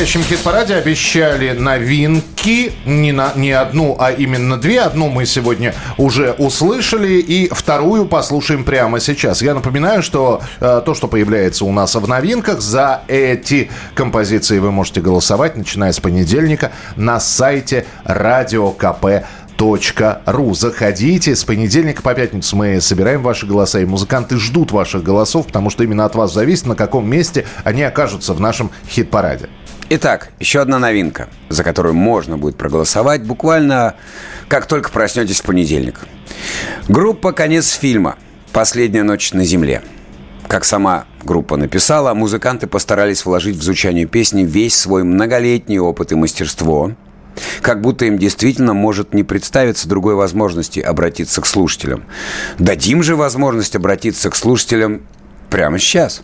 [0.00, 2.72] настоящем хит-параде обещали новинки.
[2.86, 4.80] Не, на, не одну, а именно две.
[4.80, 9.42] Одну мы сегодня уже услышали, и вторую послушаем прямо сейчас.
[9.42, 14.70] Я напоминаю, что э, то, что появляется у нас в новинках, за эти композиции вы
[14.70, 19.26] можете голосовать, начиная с понедельника, на сайте Радио КП
[20.26, 20.54] ру.
[20.54, 21.36] Заходите.
[21.36, 25.84] С понедельника по пятницу мы собираем ваши голоса, и музыканты ждут ваших голосов, потому что
[25.84, 29.50] именно от вас зависит, на каком месте они окажутся в нашем хит-параде.
[29.92, 33.96] Итак, еще одна новинка, за которую можно будет проголосовать буквально
[34.46, 36.00] как только проснетесь в понедельник.
[36.88, 38.16] Группа «Конец фильма.
[38.52, 39.82] Последняя ночь на земле».
[40.46, 46.14] Как сама группа написала, музыканты постарались вложить в звучание песни весь свой многолетний опыт и
[46.14, 46.92] мастерство–
[47.62, 52.04] как будто им действительно может не представиться другой возможности обратиться к слушателям.
[52.58, 55.02] Дадим же возможность обратиться к слушателям
[55.48, 56.22] прямо сейчас.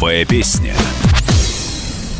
[0.00, 0.74] Новая песня.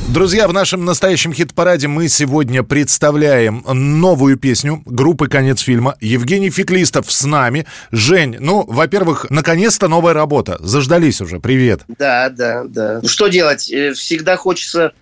[0.08, 5.96] Друзья, в нашем настоящем хит-параде мы сегодня представляем новую песню группы «Конец фильма».
[5.98, 7.64] Евгений Феклистов с нами.
[7.90, 10.58] Жень, ну, во-первых, наконец-то новая работа.
[10.60, 11.40] Заждались уже.
[11.40, 11.80] Привет.
[11.98, 13.00] Да, да, да.
[13.02, 13.70] Что делать?
[13.70, 14.92] Э, всегда хочется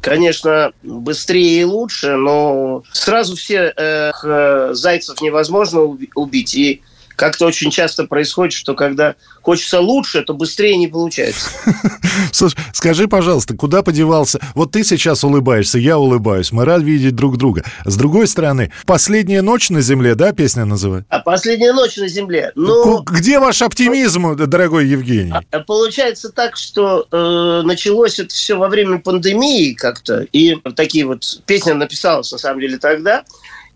[0.00, 5.82] конечно, быстрее и лучше, но сразу все э, зайцев невозможно
[6.14, 6.54] убить.
[6.54, 6.80] И
[7.22, 11.50] как-то очень часто происходит, что когда хочется лучше, то быстрее не получается.
[12.32, 14.40] Слушай, скажи, пожалуйста, куда подевался?
[14.56, 17.62] Вот ты сейчас улыбаешься, я улыбаюсь, мы рады видеть друг друга.
[17.84, 21.06] С другой стороны, «Последняя ночь на земле», да, песня называется?
[21.10, 22.50] А «Последняя ночь на земле».
[22.56, 25.32] Ну, Где ваш оптимизм, дорогой Евгений?
[25.52, 31.22] А, получается так, что э, началось это все во время пандемии как-то, и такие вот
[31.46, 33.22] песни написалась на самом деле тогда,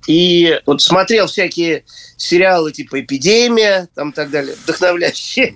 [0.06, 1.84] и вот смотрел всякие
[2.16, 5.54] сериалы типа «Эпидемия», там так далее, вдохновляющие.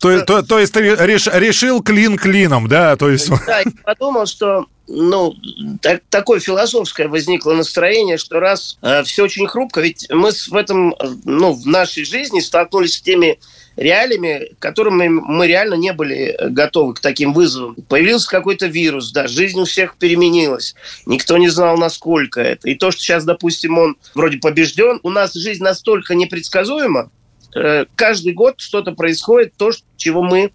[0.00, 2.96] То, то, то есть ты реш, решил клин клином, да?
[2.96, 3.30] То есть...
[3.46, 5.34] Да, и подумал, что ну,
[5.80, 10.92] так, такое философское возникло настроение, что раз э, все очень хрупко, ведь мы в этом,
[10.92, 13.38] э, ну, в нашей жизни столкнулись с теми
[13.76, 17.76] реалиями, к которым мы реально не были готовы к таким вызовам.
[17.88, 20.74] Появился какой-то вирус, да, жизнь у всех переменилась.
[21.06, 22.68] Никто не знал, насколько это.
[22.68, 27.10] И то, что сейчас, допустим, он вроде побежден, у нас жизнь настолько непредсказуема,
[27.54, 30.52] э, каждый год что-то происходит, то, чего мы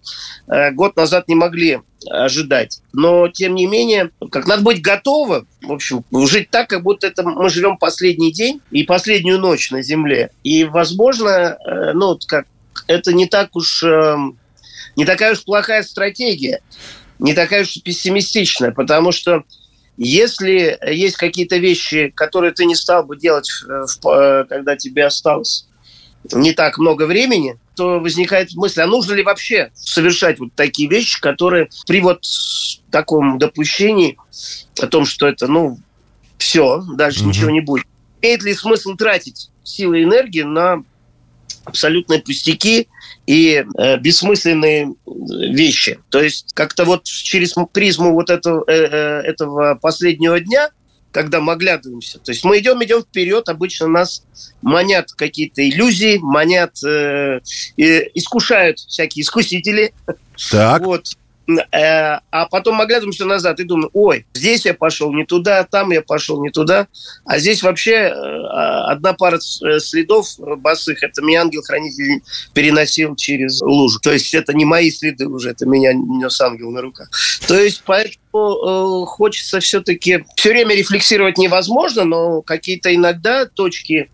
[0.48, 2.80] э, год назад не могли ожидать.
[2.92, 7.22] Но, тем не менее, как надо быть готовым, в общем, жить так, как будто это
[7.22, 10.30] мы живем последний день и последнюю ночь на Земле.
[10.42, 12.46] И, возможно, э, ну, как
[12.86, 14.38] это не так уж, эм,
[14.96, 16.60] не такая уж плохая стратегия,
[17.18, 19.44] не такая уж пессимистичная, потому что
[19.96, 25.66] если есть какие-то вещи, которые ты не стал бы делать, э, когда тебе осталось
[26.32, 31.20] не так много времени, то возникает мысль, а нужно ли вообще совершать вот такие вещи,
[31.20, 32.22] которые при вот
[32.90, 34.18] таком допущении
[34.80, 35.78] о том, что это, ну,
[36.38, 37.30] все, дальше угу.
[37.30, 37.86] ничего не будет.
[38.22, 40.82] Имеет ли смысл тратить силы и энергии на
[41.70, 42.88] абсолютные пустяки
[43.26, 45.98] и э, бессмысленные вещи.
[46.10, 50.70] То есть как-то вот через призму вот этого, э, э, этого последнего дня,
[51.12, 54.22] когда мы оглядываемся, то есть мы идем, идем вперед, обычно нас
[54.62, 57.40] манят какие-то иллюзии, манят, э,
[57.76, 57.82] э,
[58.14, 59.92] искушают всякие искусители.
[60.50, 60.82] Так.
[60.82, 61.06] Вот.
[61.58, 66.02] Э, а потом оглядываемся назад и думаем, ой, здесь я пошел не туда, там я
[66.02, 66.88] пошел не туда,
[67.24, 68.10] а здесь вообще э,
[68.88, 72.22] одна пара э, следов босых, это меня ангел-хранитель
[72.52, 73.98] переносил через лужу.
[74.00, 77.08] То есть это не мои следы уже, это меня нес ангел на руках.
[77.46, 84.10] То есть поэтому хочется все-таки все время рефлексировать невозможно, но какие-то иногда точки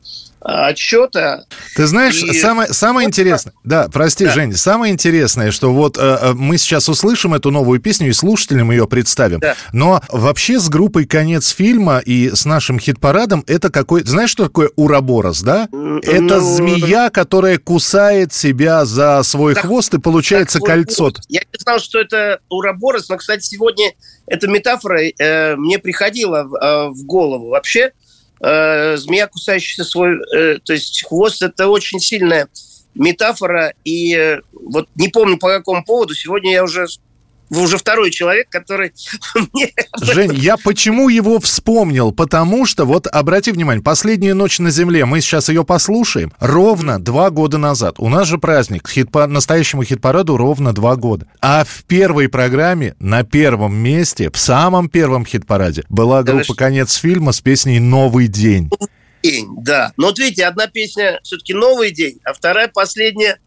[0.47, 1.47] отчета.
[1.75, 2.33] Ты знаешь, и...
[2.39, 4.33] самое, самое интересное, да, прости, да.
[4.33, 8.71] Жень, самое интересное, что вот э, э, мы сейчас услышим эту новую песню и слушателям
[8.71, 9.57] ее представим, да.
[9.73, 14.05] но вообще с группой «Конец фильма» и с нашим хит-парадом это какой...
[14.05, 15.69] Знаешь, что такое ураборос, да?
[15.73, 21.13] Ну, это змея, которая кусает себя за свой так, хвост и получается так, кольцо.
[21.29, 23.93] Я не знал, что это ураборос, но, кстати, сегодня
[24.27, 27.49] эта метафора э, мне приходила в, э, в голову.
[27.49, 27.93] Вообще,
[28.41, 32.49] э, змея, кусающая свой, э, то есть хвост, это очень сильная
[32.95, 33.75] метафора.
[33.85, 36.87] И э, вот не помню по какому поводу, сегодня я уже
[37.51, 38.93] вы уже второй человек, который
[39.53, 39.73] мне...
[40.01, 42.13] Жень, я почему его вспомнил?
[42.13, 47.31] Потому что, вот обрати внимание, «Последняя ночь на земле», мы сейчас ее послушаем, ровно два
[47.31, 47.97] года назад.
[47.99, 49.27] У нас же праздник, хит -по...
[49.27, 51.27] настоящему хит-параду ровно два года.
[51.41, 57.33] А в первой программе, на первом месте, в самом первом хит-параде, была группа «Конец фильма»
[57.33, 58.71] с песней «Новый день».
[59.23, 59.93] День, да.
[59.97, 63.39] Но вот видите, одна песня все-таки «Новый день», а вторая последняя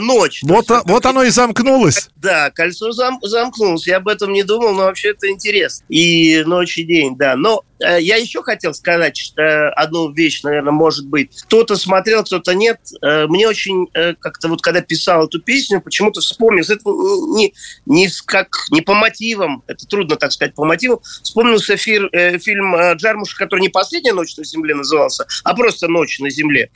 [0.00, 0.40] ночь.
[0.42, 2.08] Вот, а- вот оно и замкнулось.
[2.16, 3.86] Да, кольцо зам- замкнулось.
[3.86, 5.84] Я об этом не думал, но вообще это интересно.
[5.88, 7.36] И ночь и день, да.
[7.36, 11.42] Но э, я еще хотел сказать что, э, одну вещь, наверное, может быть.
[11.44, 12.80] Кто-то смотрел, кто-то нет.
[13.02, 16.74] Э, мне очень э, как-то вот когда писал эту песню, почему-то вспомнился.
[16.74, 17.54] Это не,
[17.86, 21.00] не, с- как, не по мотивам, это трудно так сказать по мотивам.
[21.22, 25.88] Вспомнился фир- э, фильм э, Джармуша, который не «Последняя ночь на земле» назывался, а просто
[25.88, 26.70] «Ночь на земле».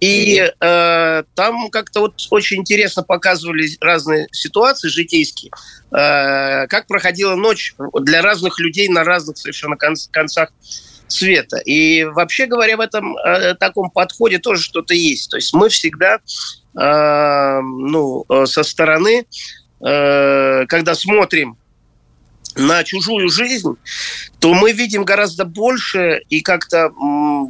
[0.00, 5.50] И э, там как-то вот очень интересно показывали разные ситуации житейские,
[5.92, 9.96] э, как проходила ночь для разных людей на разных совершенно кон-
[10.40, 10.52] концах
[11.08, 11.58] света.
[11.58, 15.30] И вообще говоря, в этом э, таком подходе тоже что-то есть.
[15.30, 16.18] То есть мы всегда
[16.80, 19.26] э, ну, э, со стороны,
[19.84, 21.56] э, когда смотрим
[22.56, 23.76] на чужую жизнь,
[24.38, 26.90] то мы видим гораздо больше и как-то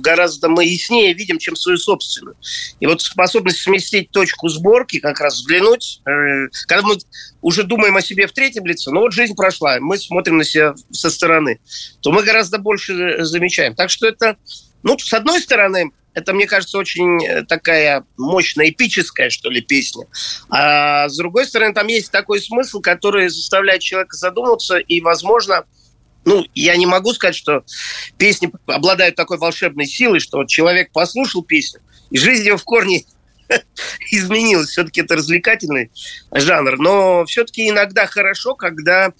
[0.01, 2.36] гораздо мы яснее видим, чем свою собственную.
[2.80, 6.98] И вот способность сместить точку сборки, как раз взглянуть, э, когда мы
[7.42, 10.74] уже думаем о себе в третьем лице, ну вот жизнь прошла, мы смотрим на себя
[10.90, 11.61] со стороны,
[12.01, 13.74] то мы гораздо больше э, замечаем.
[13.74, 14.36] Так что это,
[14.82, 20.06] ну, с одной стороны, это, мне кажется, очень э, такая мощная, эпическая, что ли, песня.
[20.48, 25.64] А с другой стороны, там есть такой смысл, который заставляет человека задуматься, и, возможно,
[26.24, 27.64] ну, я не могу сказать, что
[28.18, 31.80] песни обладают такой волшебной силой, что вот человек послушал песню,
[32.11, 33.04] и жизнь его в корне
[34.11, 34.70] изменилась.
[34.70, 35.90] Все-таки это развлекательный
[36.32, 36.78] жанр.
[36.78, 39.12] Но все-таки иногда хорошо, когда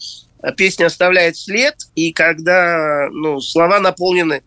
[0.57, 4.43] песня оставляет след, и когда ну, слова наполнены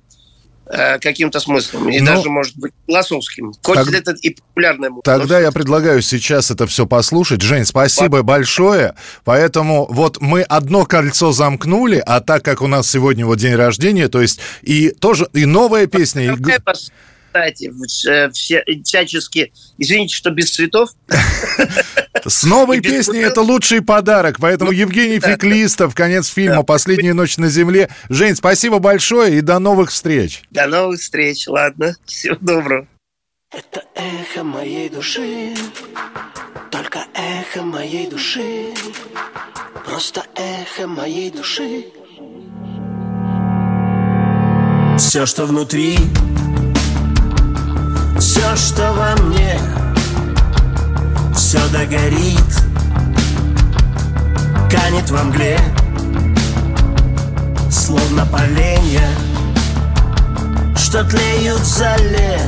[0.66, 3.54] каким-то смыслом, и Ну, даже, может быть, философским.
[3.62, 5.18] Хоть так- это и популярная музыка.
[5.18, 7.42] Тогда я предлагаю сейчас это все послушать.
[7.42, 8.96] Жень, спасибо большое.
[9.24, 14.08] Поэтому вот мы одно кольцо замкнули, а так как у нас сегодня вот день рождения,
[14.08, 16.30] то есть и тоже и новая песня, и
[17.34, 17.74] Кстати,
[18.08, 20.92] э, все, всячески, извините, что без цветов.
[22.24, 24.38] с новой песней это лучший подарок.
[24.40, 27.90] Поэтому Евгений да, Феклистов, конец фильма «Последняя ночь на земле».
[28.08, 30.44] Жень, спасибо большое и до новых встреч.
[30.52, 31.96] До новых встреч, ладно.
[32.06, 32.88] Всего доброго.
[33.96, 35.56] Эхо моей души,
[36.70, 38.68] только эхо моей души,
[39.86, 41.86] просто эхо моей души.
[44.98, 45.98] Все, что внутри,
[48.24, 49.60] все, что во мне,
[51.36, 52.64] все догорит,
[54.72, 55.60] канет во мгле,
[57.70, 59.10] словно поленья,
[60.78, 62.40] что тлеют в зале.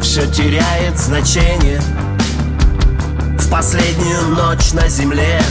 [0.00, 1.80] Все теряет значение
[3.38, 5.42] В последнюю ночь на земле.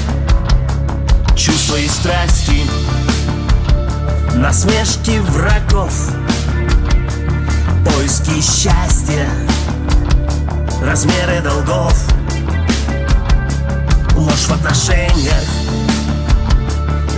[1.35, 2.61] Чувства и страсти
[4.35, 5.91] Насмешки врагов
[7.95, 9.29] Поиски счастья.
[10.81, 11.93] Размеры долгов.
[14.15, 15.45] Ложь в отношениях.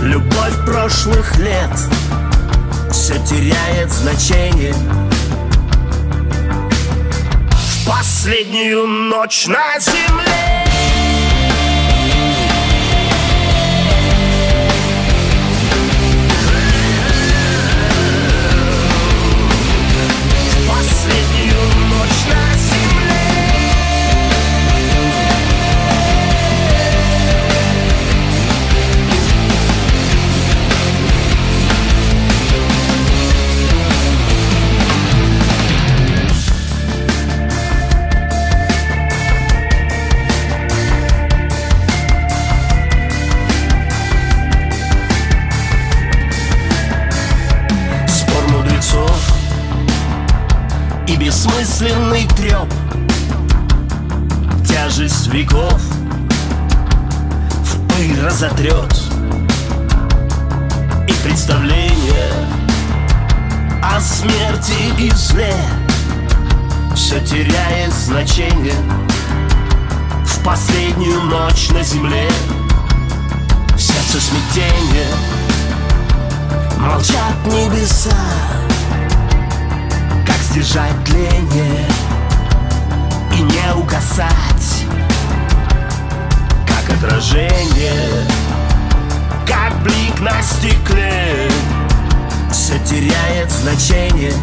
[0.00, 1.72] Любовь прошлых лет.
[2.92, 4.74] Все теряет значение.
[7.50, 10.67] В последнюю ночь на земле.
[51.18, 52.72] Бессмысленный треп.
[54.66, 55.80] Тяжесть веков
[57.64, 58.92] в пыль разотрет
[61.08, 62.32] И представление
[63.82, 65.54] о смерти и зле
[66.94, 68.74] Все теряет значение
[70.24, 72.28] в последнюю ночь на земле.
[73.74, 75.08] В сердце смятение
[76.78, 78.14] Молчат небеса
[80.58, 81.86] Как сдержать тление
[83.32, 84.86] И не угасать.
[86.66, 88.26] Как отражение
[89.46, 91.48] Как блик на стекле
[92.50, 94.34] Все теряет значение.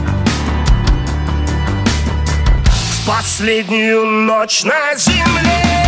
[2.64, 5.85] В Последнюю ночь на земле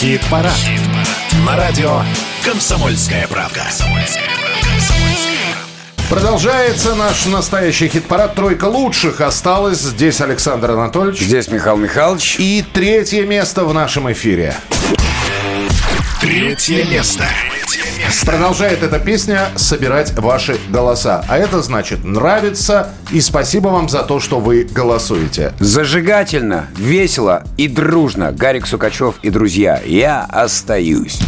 [0.00, 0.56] Хит-парад.
[1.46, 2.00] На радио
[2.42, 3.60] «Комсомольская правка».
[6.08, 8.34] Продолжается наш настоящий хит-парад.
[8.34, 9.80] Тройка лучших осталась.
[9.80, 11.20] Здесь Александр Анатольевич.
[11.20, 12.36] Здесь Михаил Михайлович.
[12.38, 14.56] И третье место в нашем эфире.
[16.22, 17.26] Третье место.
[18.24, 21.24] Продолжает эта песня собирать ваши голоса.
[21.28, 22.90] А это значит нравится.
[23.10, 25.52] И спасибо вам за то, что вы голосуете.
[25.58, 28.32] Зажигательно, весело и дружно.
[28.32, 29.80] Гарик Сукачев и друзья.
[29.84, 31.20] Я остаюсь.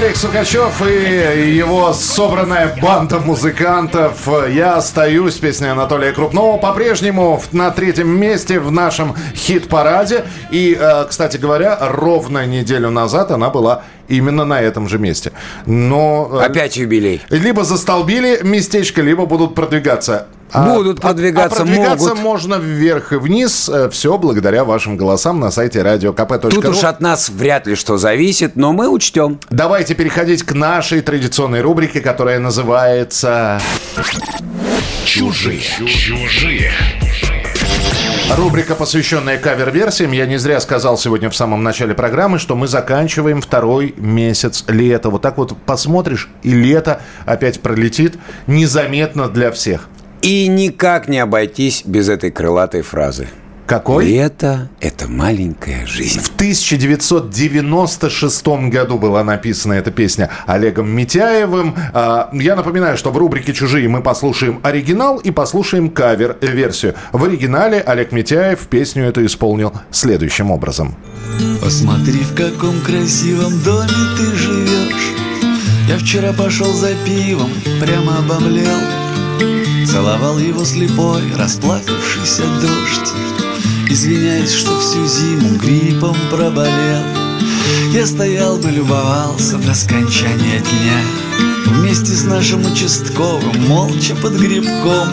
[0.00, 4.26] Гарик Сукачев и его собранная банда музыкантов.
[4.48, 5.34] Я остаюсь.
[5.34, 10.24] Песня Анатолия Крупного по-прежнему на третьем месте в нашем хит-параде.
[10.50, 15.32] И, э, кстати говоря, ровно неделю назад она была именно на этом же месте.
[15.66, 16.30] Но...
[16.32, 17.20] э, Опять юбилей.
[17.28, 20.28] Либо застолбили местечко, либо будут продвигаться.
[20.52, 22.22] Будут а- продвигаться, а продвигаться могут.
[22.22, 23.70] можно вверх и вниз.
[23.90, 26.50] Все благодаря вашим голосам на сайте radiokp.ru.
[26.50, 29.38] Тут уж от нас вряд ли что зависит, но мы учтем.
[29.50, 33.60] Давайте переходить к нашей традиционной рубрике, которая называется...
[35.04, 35.60] Чужие.
[35.60, 36.72] Чужие.
[38.36, 40.12] Рубрика, посвященная кавер-версиям.
[40.12, 45.10] Я не зря сказал сегодня в самом начале программы, что мы заканчиваем второй месяц лета.
[45.10, 49.88] Вот так вот посмотришь, и лето опять пролетит незаметно для всех.
[50.22, 53.28] И никак не обойтись без этой крылатой фразы.
[53.70, 54.04] Какой?
[54.06, 56.18] Лето– это маленькая жизнь.
[56.18, 61.76] В 1996 году была написана эта песня Олегом Митяевым.
[61.94, 66.96] А, Я напоминаю, что в рубрике «Чужие» мы послушаем оригинал и послушаем кавер-версию.
[67.12, 70.96] В оригинале Олег Митяев песню эту исполнил следующим образом.
[71.62, 73.86] Посмотри, в каком красивом доме
[74.18, 75.14] ты живешь
[75.88, 78.80] Я вчера пошел за пивом, прямо обомлел
[79.90, 83.12] Целовал его слепой, расплакавшийся дождь.
[83.88, 87.02] Извиняюсь, что всю зиму гриппом проболел.
[87.92, 91.02] Я стоял бы, любовался до скончания дня.
[91.66, 95.08] Вместе с нашим участковым, молча под грибком.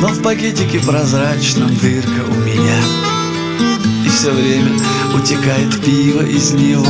[0.00, 2.82] Но в пакетике прозрачном дырка у меня
[4.20, 4.72] все время
[5.14, 6.84] утекает пиво из него.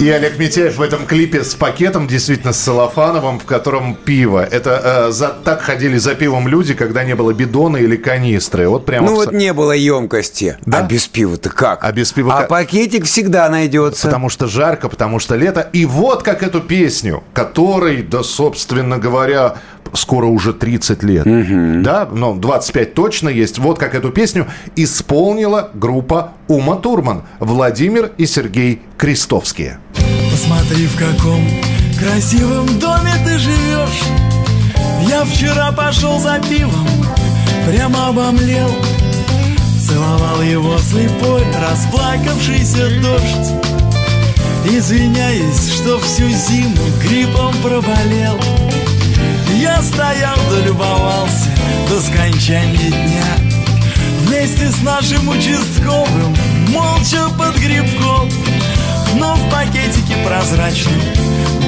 [0.00, 4.42] И Олег Митяев в этом клипе с пакетом, действительно, с целлофановым, в котором пиво.
[4.42, 8.68] Это э, за, так ходили за пивом люди, когда не было бидона или канистры.
[8.68, 10.56] Вот прямо Ну в вот не было емкости.
[10.70, 11.84] А без пива-то как?
[11.84, 12.48] А без пива А как?
[12.48, 14.06] пакетик всегда найдется.
[14.06, 15.68] Потому что жарко, потому что лето.
[15.74, 19.56] И вот как эту песню, которой, да, собственно говоря,
[19.96, 21.82] скоро уже 30 лет.
[21.82, 23.58] Да, ну, 25 точно есть.
[23.58, 24.46] Вот как эту песню
[24.76, 27.22] исполнила группа Ума Турман.
[27.40, 29.78] Владимир и Сергей Крестовские.
[30.30, 31.40] Посмотри, в каком
[31.98, 34.02] красивом доме ты живешь
[35.08, 36.86] Я вчера пошел за пивом,
[37.66, 38.70] прямо обомлел
[39.80, 43.52] Целовал его слепой, расплакавшийся дождь
[44.68, 48.38] Извиняюсь, что всю зиму гриппом проболел
[49.60, 51.48] Я стоял да любовался
[51.88, 53.54] до скончания дня.
[54.20, 56.36] Вместе с нашим участковым,
[56.68, 58.28] молча под грибком.
[59.14, 61.00] Но в пакетике прозрачном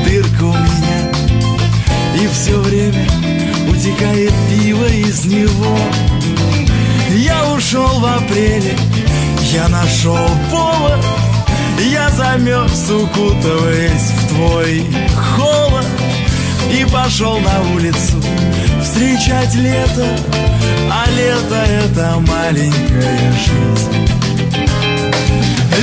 [0.05, 1.13] дырка у меня.
[2.23, 3.07] И все время
[3.71, 5.79] утекает пиво из него.
[7.17, 8.77] Я ушел в апреле,
[9.51, 11.05] я нашел повод.
[11.91, 14.85] Я замерз, укутываясь в твой
[15.37, 15.58] холод
[16.71, 18.23] И пошел на улицу
[18.83, 20.07] встречать лето.
[20.91, 24.09] А лето это маленькая жизнь.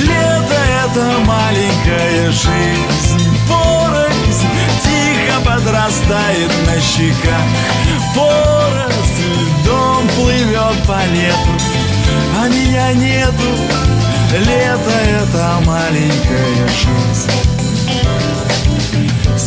[0.02, 3.26] Лето это маленькая жизнь.
[3.48, 4.46] Поросль
[4.82, 7.42] тихо подрастает на щеках.
[8.14, 8.86] Поросль
[9.62, 11.50] льдом плывет по лету
[12.40, 13.32] А меня нету.
[14.32, 14.90] Лето
[15.20, 17.55] это маленькая жизнь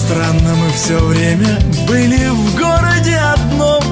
[0.09, 3.83] Странно мы все время были в городе одном.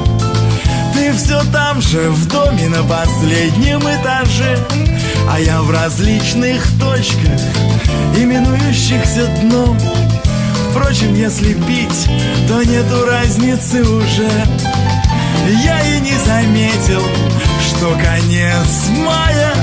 [0.95, 4.57] Ты все там же, в доме на последнем этаже.
[5.31, 7.39] А я в различных точках,
[8.17, 9.77] именующихся дном.
[10.71, 12.09] Впрочем, если пить,
[12.47, 14.31] то нету разницы уже.
[15.63, 17.03] Я и не заметил,
[17.61, 19.53] что конец мая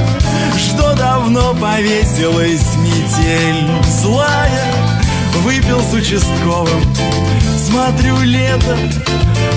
[0.56, 4.84] Что давно повесилась метель злая
[5.43, 6.82] Выпил с участковым,
[7.56, 8.77] смотрю лето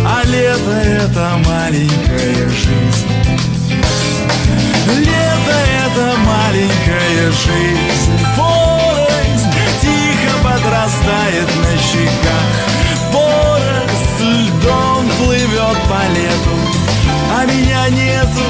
[0.05, 3.07] А лето это маленькая жизнь.
[4.97, 8.19] Лето это маленькая жизнь.
[8.35, 9.49] Поросль
[9.81, 12.53] тихо подрастает на щеках.
[13.11, 16.55] Поросль льдом плывет по лету.
[17.33, 18.43] А меня нету.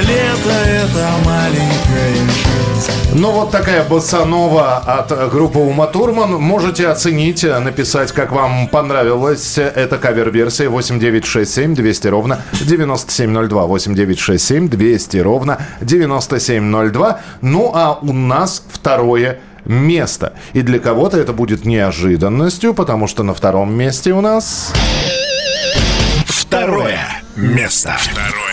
[0.00, 2.47] Лето это маленькая жизнь
[3.14, 6.32] Ну, вот такая боссанова от группы Ума Турман.
[6.34, 13.66] Можете оценить, написать, как вам понравилась эта кавер-версия 8967 200 ровно 9702.
[13.66, 17.20] 8967 200 ровно 9702.
[17.40, 20.34] Ну, а у нас второе место.
[20.52, 24.72] И для кого-то это будет неожиданностью, потому что на втором месте у нас...
[26.26, 27.00] Второе
[27.36, 27.96] место.
[27.98, 28.47] Второе.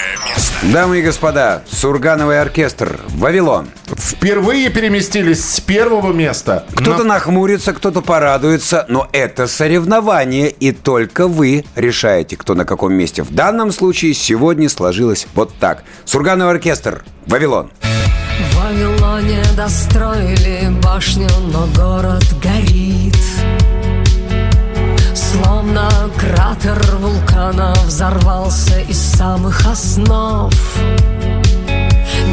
[0.73, 3.67] Дамы и господа, Сургановый оркестр «Вавилон».
[3.97, 6.65] Впервые переместились с первого места.
[6.75, 13.21] Кто-то нахмурится, кто-то порадуется, но это соревнование, и только вы решаете, кто на каком месте.
[13.21, 15.83] В данном случае сегодня сложилось вот так.
[16.05, 17.69] Сургановый оркестр «Вавилон».
[17.81, 23.15] В Вавилоне достроили башню, но город горит
[25.65, 25.89] Словно
[26.19, 30.53] кратер вулкана взорвался из самых основ.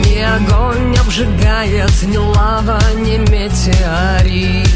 [0.04, 4.68] Ни огонь не обжигает, ни лава, ни метеорит.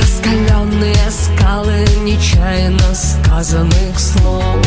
[0.00, 4.66] Раскаленные скалы нечаянно сказанных слов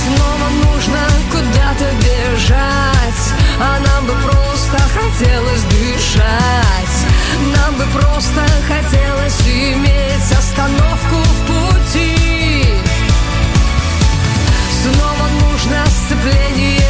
[0.00, 0.98] Снова нужно
[1.30, 6.96] куда-то бежать А нам бы просто хотелось дышать.
[7.56, 12.64] Нам бы просто хотелось иметь остановку в пути.
[14.82, 16.85] Снова нужно сцепление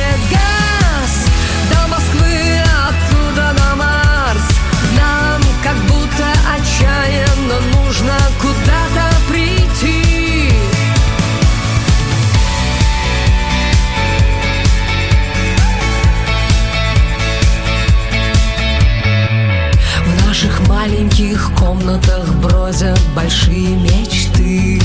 [22.47, 24.81] бродят большие мечты.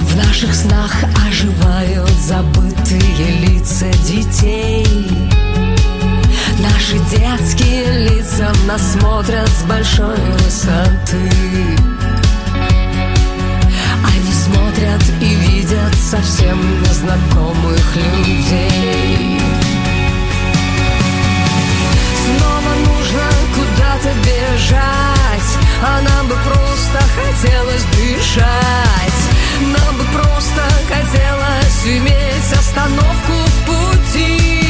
[0.00, 0.94] В наших снах
[1.26, 3.00] оживают забытые
[3.40, 4.86] лица детей.
[6.58, 11.30] Наши детские лица нас смотрят с большой высоты.
[14.04, 19.41] Они смотрят и видят совсем незнакомых людей.
[22.24, 25.50] Снова нужно куда-то бежать.
[25.84, 29.20] А нам бы просто хотелось дышать.
[29.60, 34.61] Нам бы просто хотелось иметь остановку в пути.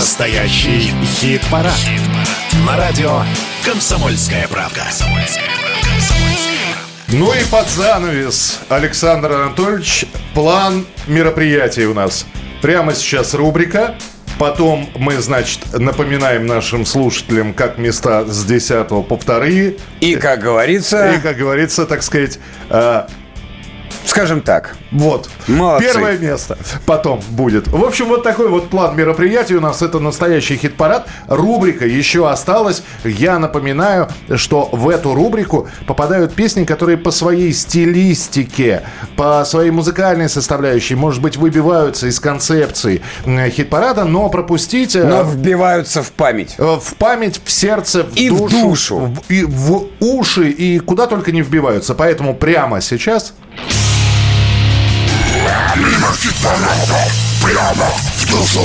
[0.00, 1.78] Настоящий хит-парад.
[2.66, 3.20] На радио
[3.66, 4.84] «Комсомольская правка».
[7.08, 12.24] Ну и под занавес, Александр Анатольевич, план мероприятий у нас.
[12.62, 13.94] Прямо сейчас рубрика.
[14.38, 19.76] Потом мы, значит, напоминаем нашим слушателям, как места с 10 по вторые.
[20.00, 21.12] И, как говорится...
[21.12, 22.38] И, как говорится, так сказать...
[24.04, 24.74] Скажем так.
[24.90, 25.28] Вот.
[25.46, 25.92] Молодцы.
[25.92, 26.58] Первое место.
[26.86, 27.68] Потом будет.
[27.68, 29.82] В общем, вот такой вот план мероприятий у нас.
[29.82, 31.06] Это настоящий хит-парад.
[31.28, 32.82] Рубрика еще осталась.
[33.04, 38.82] Я напоминаю, что в эту рубрику попадают песни, которые по своей стилистике,
[39.16, 44.96] по своей музыкальной составляющей, может быть, выбиваются из концепции хит-парада, но пропустить...
[44.96, 46.54] э, Но вбиваются в память.
[46.58, 48.96] э, В память, в сердце, в И в душу, душу.
[48.98, 51.94] в- и в уши, и куда только не вбиваются.
[51.94, 53.34] Поэтому прямо сейчас
[57.42, 57.86] Прямо
[58.16, 58.60] в душу.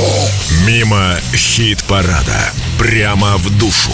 [0.67, 2.51] Мимо хит-парада.
[2.77, 3.91] Прямо в душу.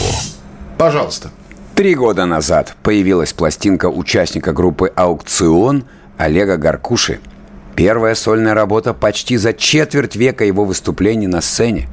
[0.77, 1.29] Пожалуйста.
[1.75, 5.85] Три года назад появилась пластинка участника группы «Аукцион»
[6.17, 7.19] Олега Гаркуши.
[7.75, 11.87] Первая сольная работа почти за четверть века его выступлений на сцене.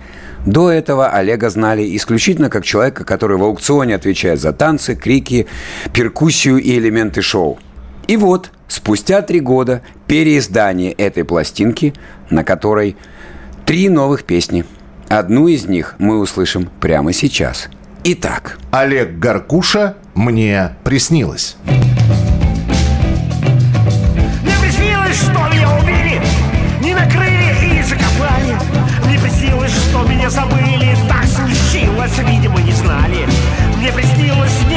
[0.44, 5.46] До этого Олега знали исключительно как человека, который в аукционе отвечает за танцы, крики,
[5.92, 7.58] перкуссию и элементы шоу.
[8.08, 11.92] И вот, спустя три года, переиздание этой пластинки,
[12.30, 12.96] на которой
[13.66, 14.64] три новых песни.
[15.08, 17.68] Одну из них мы услышим прямо сейчас.
[18.04, 21.56] Итак, Олег Гаркуша «Мне приснилось».
[24.42, 26.22] Мне приснилось, что меня убили,
[26.80, 28.56] не накрыли и закопали.
[29.04, 33.26] Мне приснилось, что меня забыли, так случилось, видимо, не знали.
[33.76, 34.67] Мне приснилось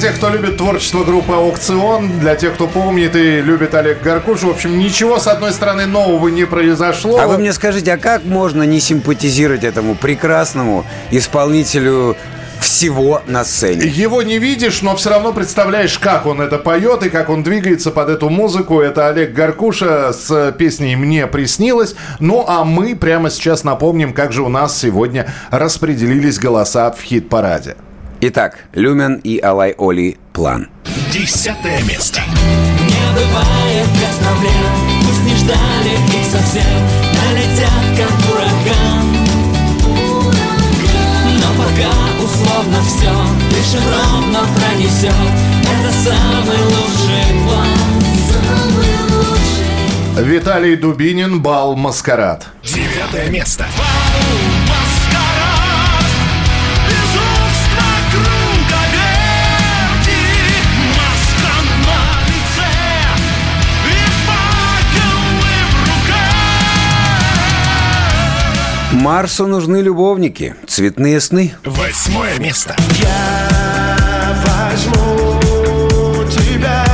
[0.00, 4.48] тех, кто любит творчество группы «Аукцион», для тех, кто помнит и любит Олег Гаркуш, в
[4.48, 7.18] общем, ничего, с одной стороны, нового не произошло.
[7.18, 12.16] А вы мне скажите, а как можно не симпатизировать этому прекрасному исполнителю
[12.60, 13.86] всего на сцене?
[13.86, 17.90] Его не видишь, но все равно представляешь, как он это поет и как он двигается
[17.90, 18.80] под эту музыку.
[18.80, 21.94] Это Олег Гаркуша с песней «Мне приснилось».
[22.20, 27.76] Ну, а мы прямо сейчас напомним, как же у нас сегодня распределились голоса в хит-параде.
[28.22, 30.68] Итак, Люмен и Алай Оли «План».
[31.10, 32.20] Десятое место.
[32.86, 34.74] Не бывает без проблем
[35.06, 36.62] Пусть не ждали их совсем
[37.16, 39.06] Налетят как ураган
[41.40, 41.92] Но пока
[42.22, 43.10] условно все
[43.48, 45.14] Дышим ровно пронесет
[45.64, 52.48] Это самый лучший план Самый лучший Виталий Дубинин, бал «Маскарад».
[52.62, 53.64] Девятое место.
[69.00, 71.54] Марсу нужны любовники, цветные сны.
[71.64, 72.76] Восьмое место.
[72.98, 75.40] Я возьму
[76.28, 76.84] тебя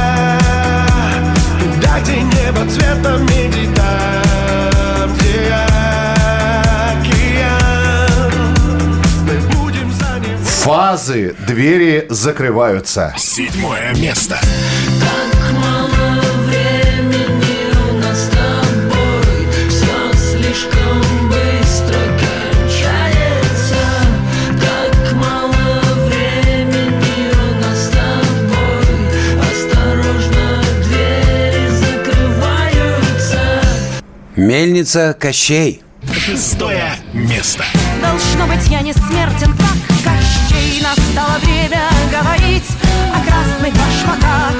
[2.00, 5.52] где небо цвета меди Там, где
[6.92, 8.32] океан
[10.44, 13.12] Фазы, двери закрываются.
[13.18, 14.38] Седьмое место.
[34.36, 35.82] Мельница Кощей.
[36.12, 37.64] Шестое место.
[38.02, 42.68] Должно быть, я не смертен, как Кощей Настало время говорить
[43.14, 44.52] о красных башмаках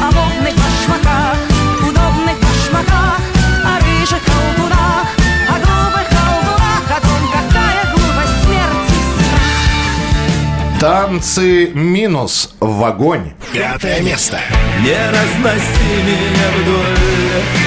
[0.00, 1.36] О модных башмаках,
[1.80, 3.20] удобных башмаках
[3.64, 5.08] О рыжих колдунах,
[5.48, 13.32] о глупых колдунах О том, какая глупость смерти страх Танцы минус в огонь.
[13.52, 14.38] Пятое место.
[14.80, 17.63] Не разноси меня вдоль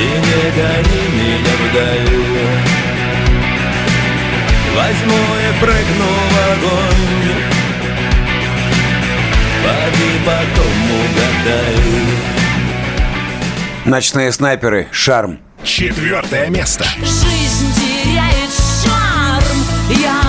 [0.00, 2.20] И не гони меня вдаль
[4.74, 7.28] Возьму и прыгну в огонь
[9.62, 12.30] Поди потом угадай
[13.84, 14.88] Ночные снайперы.
[14.90, 15.38] Шарм.
[15.64, 16.84] Четвертое место.
[17.00, 18.50] Жизнь теряет
[18.82, 19.58] шарм
[20.00, 20.19] Я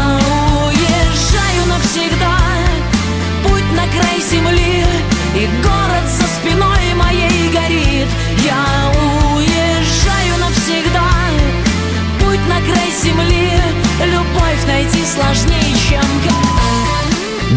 [15.11, 16.01] сложнее, чем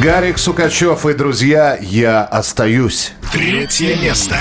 [0.02, 3.12] Гарик Сукачев и друзья, я остаюсь.
[3.32, 4.36] Третье место.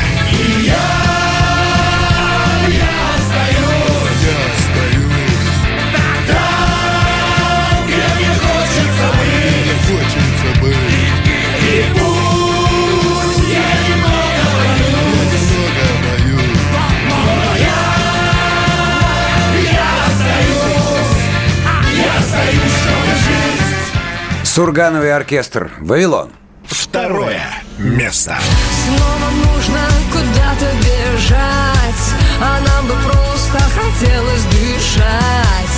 [24.54, 25.72] Сургановый оркестр.
[25.80, 26.30] Вавилон.
[26.68, 27.42] Второе
[27.80, 28.38] место.
[28.86, 29.80] Снова нужно
[30.12, 35.78] куда-то бежать А нам бы просто хотелось дышать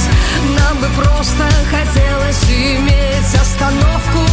[0.59, 4.24] Нам бы просто хотелось иметь остановку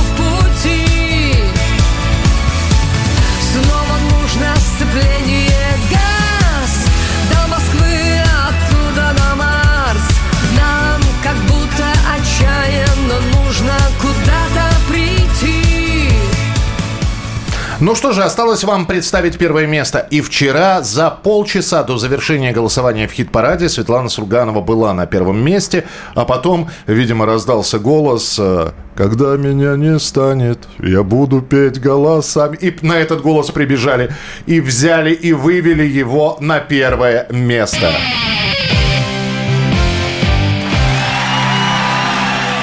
[17.82, 20.06] Ну что же, осталось вам представить первое место.
[20.08, 25.84] И вчера за полчаса до завершения голосования в хит-параде Светлана Сурганова была на первом месте,
[26.14, 32.56] а потом, видимо, раздался голос э, «Когда меня не станет, я буду петь голосами».
[32.60, 34.14] И на этот голос прибежали
[34.46, 37.90] и взяли и вывели его на первое место.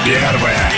[0.02, 0.69] Первое.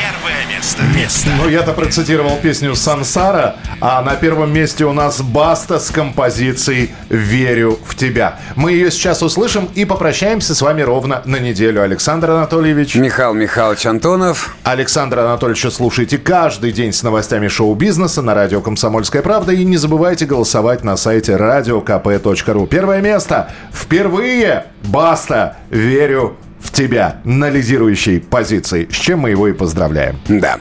[0.72, 0.82] Место.
[0.96, 1.30] Место.
[1.36, 7.78] Ну, я-то процитировал песню «Сансара», а на первом месте у нас Баста с композицией «Верю
[7.84, 8.38] в тебя».
[8.56, 11.82] Мы ее сейчас услышим и попрощаемся с вами ровно на неделю.
[11.82, 12.94] Александр Анатольевич.
[12.94, 14.56] Михаил Михайлович Антонов.
[14.62, 19.52] Александр Анатольевича слушайте каждый день с новостями шоу-бизнеса на радио «Комсомольская правда».
[19.52, 22.66] И не забывайте голосовать на сайте radiokp.ru.
[22.66, 23.50] Первое место.
[23.72, 30.16] Впервые Баста «Верю в тебя» на лидирующей позиции, с чем мы его и поздравляем.
[30.28, 30.58] Да.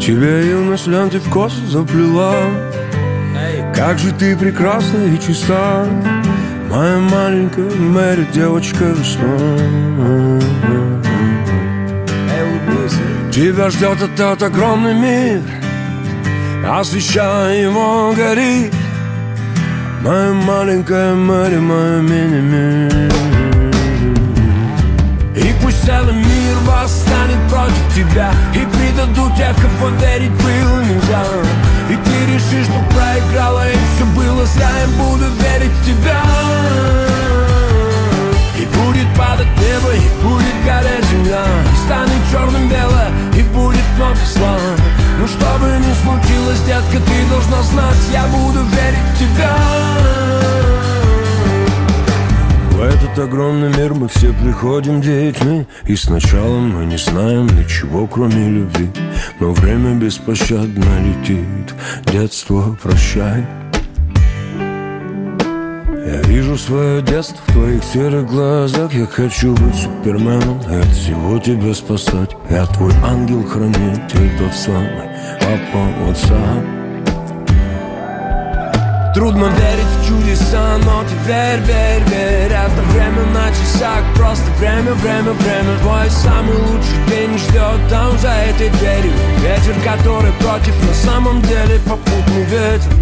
[0.00, 2.34] Тебя юность в косу заплела.
[3.74, 5.86] Как же ты прекрасна и чиста
[6.70, 10.40] Моя маленькая Мэри, девочка весна
[13.30, 15.61] Тебя ждет этот огромный мир
[16.64, 18.72] Освещая его горит
[20.00, 23.12] Моя маленькая Мэри, моя мини-мир
[25.34, 31.24] И пусть целый мир восстанет против тебя И предадут тех, кого верить было нельзя.
[31.90, 36.22] И ты решишь, что проиграла и все было зря Я буду верить в тебя.
[38.56, 44.16] И будет падать небо, и будет гореть земля И станет черным бело, и будет много
[44.32, 44.81] зла
[45.22, 49.56] Но что бы ни случилось, детка, ты должна знать Я буду верить в тебя.
[52.72, 58.48] В этот огромный мир мы все приходим детьми И сначала мы не знаем ничего, кроме
[58.48, 58.90] любви.
[59.38, 61.72] Но время беспощадно летит.
[62.06, 63.46] Детство, прощай
[66.04, 68.92] я вижу свое детство в твоих серых глазах.
[68.92, 72.30] Я хочу быть суперменом и от всего тебя спасать.
[72.50, 75.08] Я твой ангел-хранитель, тот самый
[75.40, 76.82] папа отца
[79.14, 82.50] Трудно верить в чудеса, но ты верь, верь, верь.
[82.50, 85.78] Это время на часах, просто время, время, время.
[85.82, 89.12] Твой самый лучший день ждет там за этой дверью.
[89.40, 93.01] Ветер, который против, на самом деле попутный ветер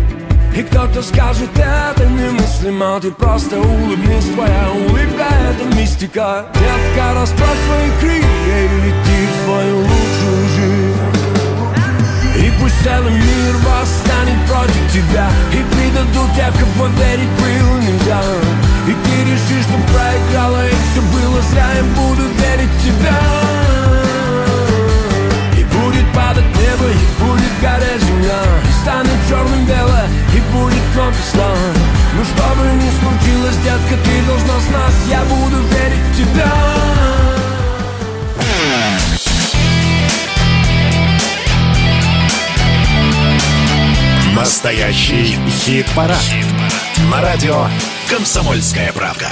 [0.57, 7.91] и кто-то скажет, это немыслимо Ты просто улыбнись, твоя улыбка— это мистика Детка, расправь свои
[8.01, 11.21] крылья и лети в свою лучшую жизнь.
[12.37, 18.23] И пусть целый мир восстанет против тебя И предадут тех, кого верить было нельзя.
[18.89, 23.19] И ты решишь, что проиграла и все было зря Я буду верить в тебя.
[23.57, 23.60] И
[26.21, 31.59] падать небо, и будет гореть земля И станет черным белое и будет много слов
[32.15, 36.53] Ну что бы ни случилось, детка, ты должна знать Я буду верить в тебя
[44.35, 46.17] Настоящий хит-парад.
[47.11, 47.67] На радио
[48.09, 49.29] «Комсомольская правда».